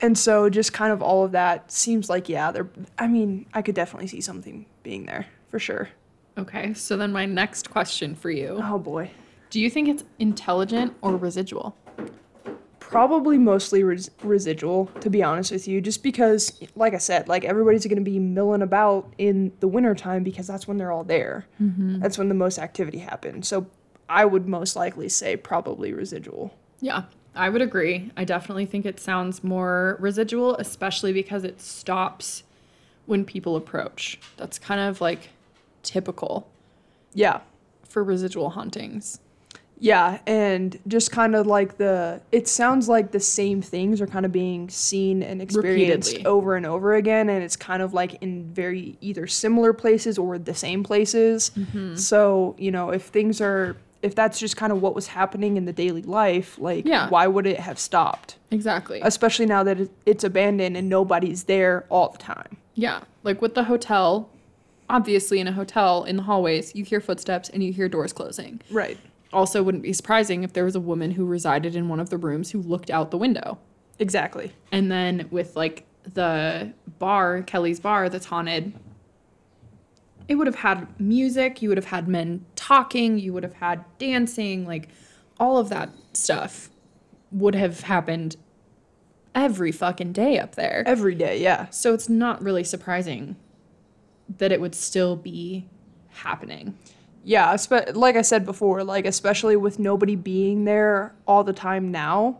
And 0.00 0.18
so 0.18 0.50
just 0.50 0.72
kind 0.72 0.92
of 0.92 1.00
all 1.00 1.24
of 1.24 1.32
that 1.32 1.70
seems 1.70 2.10
like 2.10 2.28
yeah, 2.28 2.50
there 2.50 2.68
I 2.98 3.06
mean, 3.06 3.46
I 3.54 3.62
could 3.62 3.74
definitely 3.74 4.08
see 4.08 4.20
something 4.20 4.66
being 4.82 5.06
there 5.06 5.26
for 5.48 5.58
sure. 5.58 5.90
Okay, 6.38 6.74
so 6.74 6.96
then 6.96 7.12
my 7.12 7.26
next 7.26 7.70
question 7.70 8.14
for 8.14 8.30
you. 8.30 8.60
Oh 8.62 8.78
boy. 8.78 9.10
Do 9.50 9.60
you 9.60 9.70
think 9.70 9.88
it's 9.88 10.04
intelligent 10.18 10.94
or 11.00 11.16
residual? 11.16 11.76
Probably 12.78 13.38
mostly 13.38 13.82
res- 13.82 14.10
residual, 14.22 14.86
to 15.00 15.10
be 15.10 15.22
honest 15.22 15.50
with 15.50 15.66
you, 15.66 15.80
just 15.80 16.02
because, 16.02 16.60
like 16.76 16.94
I 16.94 16.98
said, 16.98 17.26
like 17.26 17.44
everybody's 17.44 17.84
going 17.86 17.96
to 17.98 18.02
be 18.02 18.18
milling 18.18 18.62
about 18.62 19.12
in 19.18 19.52
the 19.60 19.68
wintertime 19.68 20.22
because 20.22 20.46
that's 20.46 20.68
when 20.68 20.76
they're 20.76 20.92
all 20.92 21.04
there. 21.04 21.46
Mm-hmm. 21.60 22.00
That's 22.00 22.18
when 22.18 22.28
the 22.28 22.34
most 22.34 22.58
activity 22.58 22.98
happens. 22.98 23.48
So 23.48 23.66
I 24.08 24.24
would 24.24 24.46
most 24.46 24.76
likely 24.76 25.08
say 25.08 25.36
probably 25.36 25.92
residual. 25.92 26.54
Yeah, 26.80 27.04
I 27.34 27.48
would 27.48 27.62
agree. 27.62 28.10
I 28.16 28.24
definitely 28.24 28.66
think 28.66 28.86
it 28.86 29.00
sounds 29.00 29.42
more 29.42 29.96
residual, 29.98 30.56
especially 30.56 31.12
because 31.12 31.44
it 31.44 31.60
stops 31.60 32.44
when 33.06 33.24
people 33.24 33.56
approach. 33.56 34.20
That's 34.36 34.58
kind 34.58 34.80
of 34.80 35.00
like 35.00 35.30
typical 35.86 36.46
Yeah. 37.14 37.40
for 37.88 38.04
residual 38.04 38.50
hauntings. 38.50 39.20
Yeah, 39.78 40.20
and 40.26 40.78
just 40.88 41.12
kind 41.12 41.34
of 41.36 41.46
like 41.46 41.76
the 41.76 42.20
it 42.32 42.48
sounds 42.48 42.88
like 42.88 43.10
the 43.10 43.20
same 43.20 43.60
things 43.60 44.00
are 44.00 44.06
kind 44.06 44.24
of 44.24 44.32
being 44.32 44.70
seen 44.70 45.22
and 45.22 45.42
experienced 45.42 46.12
Repeatedly. 46.12 46.26
over 46.32 46.56
and 46.56 46.64
over 46.64 46.94
again 46.94 47.28
and 47.28 47.44
it's 47.44 47.56
kind 47.56 47.82
of 47.82 47.92
like 47.92 48.16
in 48.22 48.44
very 48.54 48.96
either 49.02 49.26
similar 49.26 49.74
places 49.74 50.16
or 50.16 50.38
the 50.38 50.54
same 50.54 50.82
places. 50.82 51.50
Mm-hmm. 51.58 51.94
So, 51.96 52.54
you 52.58 52.70
know, 52.70 52.88
if 52.90 53.02
things 53.04 53.40
are 53.42 53.76
if 54.02 54.14
that's 54.14 54.38
just 54.38 54.56
kind 54.56 54.72
of 54.72 54.80
what 54.80 54.94
was 54.94 55.08
happening 55.08 55.56
in 55.58 55.66
the 55.66 55.72
daily 55.74 56.02
life, 56.02 56.58
like 56.58 56.86
Yeah. 56.86 57.10
why 57.10 57.26
would 57.26 57.46
it 57.46 57.60
have 57.60 57.78
stopped? 57.78 58.36
Exactly. 58.50 59.00
Especially 59.02 59.44
now 59.44 59.62
that 59.64 59.90
it's 60.06 60.24
abandoned 60.24 60.76
and 60.78 60.88
nobody's 60.88 61.44
there 61.44 61.84
all 61.90 62.08
the 62.10 62.18
time. 62.18 62.56
yeah, 62.76 63.00
like 63.24 63.42
with 63.42 63.54
the 63.54 63.64
hotel, 63.64 64.28
obviously 64.88 65.40
in 65.40 65.48
a 65.48 65.52
hotel 65.52 66.04
in 66.04 66.16
the 66.16 66.22
hallways, 66.22 66.74
you 66.74 66.84
hear 66.84 67.00
footsteps 67.00 67.48
and 67.48 67.62
you 67.62 67.72
hear 67.72 67.88
doors 67.88 68.12
closing. 68.12 68.60
Right. 68.70 68.98
Also, 69.32 69.62
wouldn't 69.62 69.82
be 69.82 69.92
surprising 69.92 70.44
if 70.44 70.52
there 70.52 70.64
was 70.64 70.76
a 70.76 70.80
woman 70.80 71.10
who 71.12 71.26
resided 71.26 71.74
in 71.76 71.88
one 71.88 72.00
of 72.00 72.10
the 72.10 72.16
rooms 72.16 72.50
who 72.50 72.62
looked 72.62 72.90
out 72.90 73.10
the 73.10 73.18
window. 73.18 73.58
Exactly. 73.98 74.52
And 74.72 74.90
then 74.90 75.28
with 75.30 75.56
like 75.56 75.84
the 76.14 76.72
bar, 76.98 77.42
Kelly's 77.42 77.80
bar 77.80 78.08
that's 78.08 78.26
haunted, 78.26 78.72
it 80.28 80.36
would 80.36 80.46
have 80.46 80.56
had 80.56 80.88
music, 81.00 81.62
you 81.62 81.68
would 81.68 81.78
have 81.78 81.86
had 81.86 82.08
men 82.08 82.44
talking, 82.56 83.18
you 83.18 83.32
would 83.32 83.42
have 83.42 83.54
had 83.54 83.84
dancing, 83.98 84.66
like 84.66 84.88
all 85.38 85.58
of 85.58 85.68
that 85.68 85.90
stuff 86.12 86.70
would 87.30 87.54
have 87.54 87.82
happened 87.82 88.36
every 89.34 89.70
fucking 89.70 90.12
day 90.12 90.38
up 90.38 90.54
there. 90.54 90.82
Every 90.86 91.14
day, 91.14 91.40
yeah. 91.40 91.68
So 91.70 91.92
it's 91.94 92.08
not 92.08 92.42
really 92.42 92.64
surprising 92.64 93.36
that 94.38 94.52
it 94.52 94.60
would 94.60 94.74
still 94.74 95.16
be 95.16 95.66
happening. 96.08 96.76
Yeah, 97.24 97.52
espe- 97.54 97.96
like 97.96 98.16
I 98.16 98.22
said 98.22 98.44
before, 98.44 98.84
like 98.84 99.04
especially 99.04 99.56
with 99.56 99.78
nobody 99.78 100.14
being 100.14 100.64
there 100.64 101.14
all 101.26 101.42
the 101.42 101.52
time 101.52 101.90
now, 101.90 102.38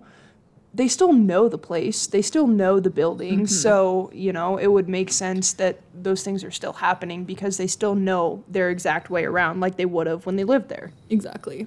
they 0.73 0.89
still 0.89 1.13
know 1.13 1.49
the 1.49 1.59
place. 1.59 2.07
They 2.07 2.23
still 2.23 2.47
know 2.47 2.79
the 2.79 2.91
building. 2.91 3.41
Mm-hmm. 3.41 3.47
So, 3.47 4.11
you 4.13 4.33
know, 4.33 4.59
it 4.59 4.69
would 4.69 4.89
make 4.89 5.11
sense 5.11 5.55
that 5.55 5.81
those 5.95 6.23
things 6.23 6.45
are 6.45 6.51
still 6.51 6.75
happening 6.75 7.25
because 7.25 7.57
they 7.57 7.67
still 7.67 7.95
know 7.95 8.45
their 8.47 8.71
exact 8.71 9.09
way 9.11 9.25
around 9.25 9.59
like 9.59 9.77
they 9.77 9.87
would 9.87 10.07
have 10.07 10.27
when 10.27 10.37
they 10.37 10.45
lived 10.45 10.69
there. 10.69 10.93
Exactly. 11.09 11.67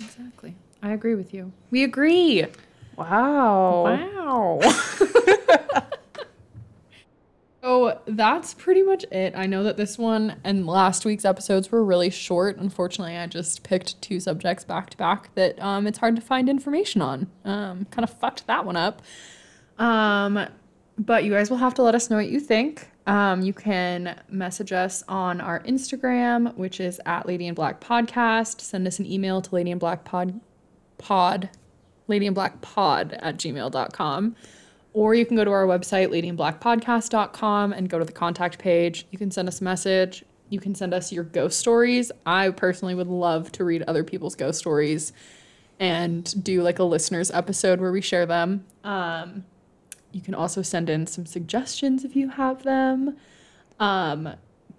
Exactly. 0.00 0.56
I 0.82 0.92
agree 0.92 1.14
with 1.14 1.32
you. 1.34 1.52
We 1.70 1.84
agree. 1.84 2.46
Wow. 2.96 3.84
Wow. 3.84 4.60
that's 8.16 8.54
pretty 8.54 8.82
much 8.82 9.04
it. 9.10 9.34
I 9.36 9.46
know 9.46 9.62
that 9.64 9.76
this 9.76 9.98
one 9.98 10.36
and 10.44 10.66
last 10.66 11.04
week's 11.04 11.24
episodes 11.24 11.70
were 11.70 11.84
really 11.84 12.10
short. 12.10 12.56
Unfortunately, 12.58 13.16
I 13.16 13.26
just 13.26 13.62
picked 13.62 14.00
two 14.00 14.20
subjects 14.20 14.64
back 14.64 14.90
to 14.90 14.96
back 14.96 15.34
that 15.34 15.60
um, 15.60 15.86
it's 15.86 15.98
hard 15.98 16.16
to 16.16 16.22
find 16.22 16.48
information 16.48 17.02
on. 17.02 17.30
Um, 17.44 17.86
kind 17.86 18.08
of 18.08 18.10
fucked 18.10 18.46
that 18.46 18.64
one 18.64 18.76
up. 18.76 19.02
Um, 19.78 20.46
but 20.98 21.24
you 21.24 21.32
guys 21.32 21.50
will 21.50 21.56
have 21.56 21.74
to 21.74 21.82
let 21.82 21.94
us 21.94 22.10
know 22.10 22.16
what 22.16 22.28
you 22.28 22.40
think. 22.40 22.88
Um, 23.06 23.42
you 23.42 23.52
can 23.52 24.20
message 24.30 24.72
us 24.72 25.02
on 25.08 25.40
our 25.40 25.60
Instagram, 25.60 26.54
which 26.56 26.80
is 26.80 27.00
at 27.04 27.26
Lady 27.26 27.46
in 27.46 27.54
Black 27.54 27.80
Podcast. 27.80 28.60
Send 28.60 28.86
us 28.86 28.98
an 28.98 29.06
email 29.06 29.42
to 29.42 29.54
Lady 29.54 29.70
in 29.70 29.78
Black 29.78 30.04
Pod, 30.04 30.40
pod 30.98 31.50
Lady 32.06 32.26
in 32.26 32.34
Black 32.34 32.60
Pod 32.60 33.18
at 33.20 33.36
gmail.com. 33.36 34.36
Or 34.94 35.14
you 35.14 35.26
can 35.26 35.36
go 35.36 35.44
to 35.44 35.50
our 35.50 35.66
website, 35.66 36.08
ladyinblackpodcast.com, 36.08 37.72
and 37.72 37.90
go 37.90 37.98
to 37.98 38.04
the 38.04 38.12
contact 38.12 38.58
page. 38.58 39.06
You 39.10 39.18
can 39.18 39.30
send 39.30 39.48
us 39.48 39.60
a 39.60 39.64
message. 39.64 40.24
You 40.48 40.60
can 40.60 40.74
send 40.74 40.94
us 40.94 41.12
your 41.12 41.24
ghost 41.24 41.58
stories. 41.58 42.12
I 42.24 42.50
personally 42.50 42.94
would 42.94 43.08
love 43.08 43.50
to 43.52 43.64
read 43.64 43.82
other 43.82 44.04
people's 44.04 44.36
ghost 44.36 44.60
stories 44.60 45.12
and 45.80 46.44
do 46.44 46.62
like 46.62 46.78
a 46.78 46.84
listeners 46.84 47.32
episode 47.32 47.80
where 47.80 47.90
we 47.90 48.00
share 48.00 48.24
them. 48.24 48.64
Um, 48.84 49.44
you 50.12 50.20
can 50.20 50.34
also 50.34 50.62
send 50.62 50.88
in 50.88 51.08
some 51.08 51.26
suggestions 51.26 52.04
if 52.04 52.14
you 52.14 52.28
have 52.28 52.62
them. 52.62 53.16
Um, 53.80 54.34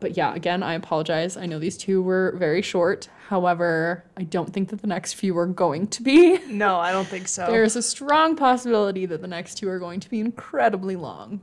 but 0.05 0.15
yeah, 0.15 0.35
again, 0.35 0.61
I 0.61 0.75
apologize. 0.75 1.35
I 1.35 1.47
know 1.47 1.57
these 1.57 1.77
two 1.79 1.99
were 1.99 2.35
very 2.37 2.61
short. 2.61 3.09
However, 3.29 4.03
I 4.15 4.21
don't 4.21 4.53
think 4.53 4.69
that 4.69 4.81
the 4.81 4.87
next 4.87 5.13
few 5.13 5.35
are 5.35 5.47
going 5.47 5.87
to 5.87 6.03
be. 6.03 6.37
No, 6.47 6.77
I 6.77 6.91
don't 6.91 7.07
think 7.07 7.27
so. 7.27 7.47
There's 7.47 7.75
a 7.75 7.81
strong 7.81 8.35
possibility 8.35 9.07
that 9.07 9.23
the 9.23 9.27
next 9.27 9.55
two 9.55 9.67
are 9.67 9.79
going 9.79 9.99
to 10.01 10.09
be 10.11 10.19
incredibly 10.19 10.95
long. 10.95 11.41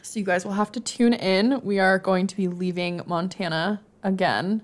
So 0.00 0.18
you 0.18 0.24
guys 0.24 0.46
will 0.46 0.54
have 0.54 0.72
to 0.72 0.80
tune 0.80 1.12
in. 1.12 1.60
We 1.62 1.78
are 1.80 1.98
going 1.98 2.28
to 2.28 2.34
be 2.34 2.48
leaving 2.48 3.02
Montana 3.04 3.82
again. 4.02 4.62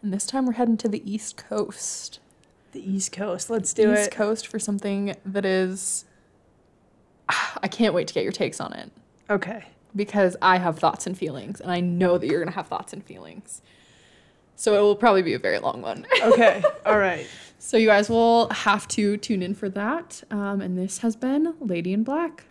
And 0.00 0.10
this 0.10 0.24
time 0.24 0.46
we're 0.46 0.54
heading 0.54 0.78
to 0.78 0.88
the 0.88 1.02
East 1.04 1.36
Coast. 1.36 2.18
the 2.72 2.80
East 2.80 3.12
Coast. 3.12 3.50
Let's 3.50 3.74
do 3.74 3.92
East 3.92 3.98
it. 3.98 4.02
East 4.04 4.10
Coast 4.12 4.46
for 4.46 4.58
something 4.58 5.14
that 5.26 5.44
is. 5.44 6.06
I 7.62 7.68
can't 7.68 7.92
wait 7.92 8.08
to 8.08 8.14
get 8.14 8.22
your 8.22 8.32
takes 8.32 8.58
on 8.58 8.72
it 8.72 8.90
Okay. 9.28 9.66
Because 9.94 10.36
I 10.42 10.58
have 10.58 10.78
thoughts 10.78 11.06
and 11.06 11.16
feelings, 11.16 11.60
and 11.60 11.70
I 11.70 11.80
know 11.80 12.18
that 12.18 12.26
you're 12.26 12.40
gonna 12.40 12.54
have 12.56 12.68
thoughts 12.68 12.92
and 12.92 13.04
feelings. 13.04 13.62
So 14.56 14.74
it 14.78 14.80
will 14.82 14.96
probably 14.96 15.22
be 15.22 15.32
a 15.34 15.38
very 15.38 15.58
long 15.58 15.80
one. 15.82 16.06
Okay. 16.22 16.62
All 16.84 16.98
right. 16.98 17.26
so 17.58 17.76
you 17.78 17.86
guys 17.86 18.10
will 18.10 18.48
have 18.50 18.86
to 18.88 19.16
tune 19.16 19.42
in 19.42 19.54
for 19.54 19.68
that. 19.70 20.22
Um, 20.30 20.60
and 20.60 20.76
this 20.76 20.98
has 20.98 21.16
been 21.16 21.54
Lady 21.60 21.92
in 21.94 22.02
Black. 22.04 22.44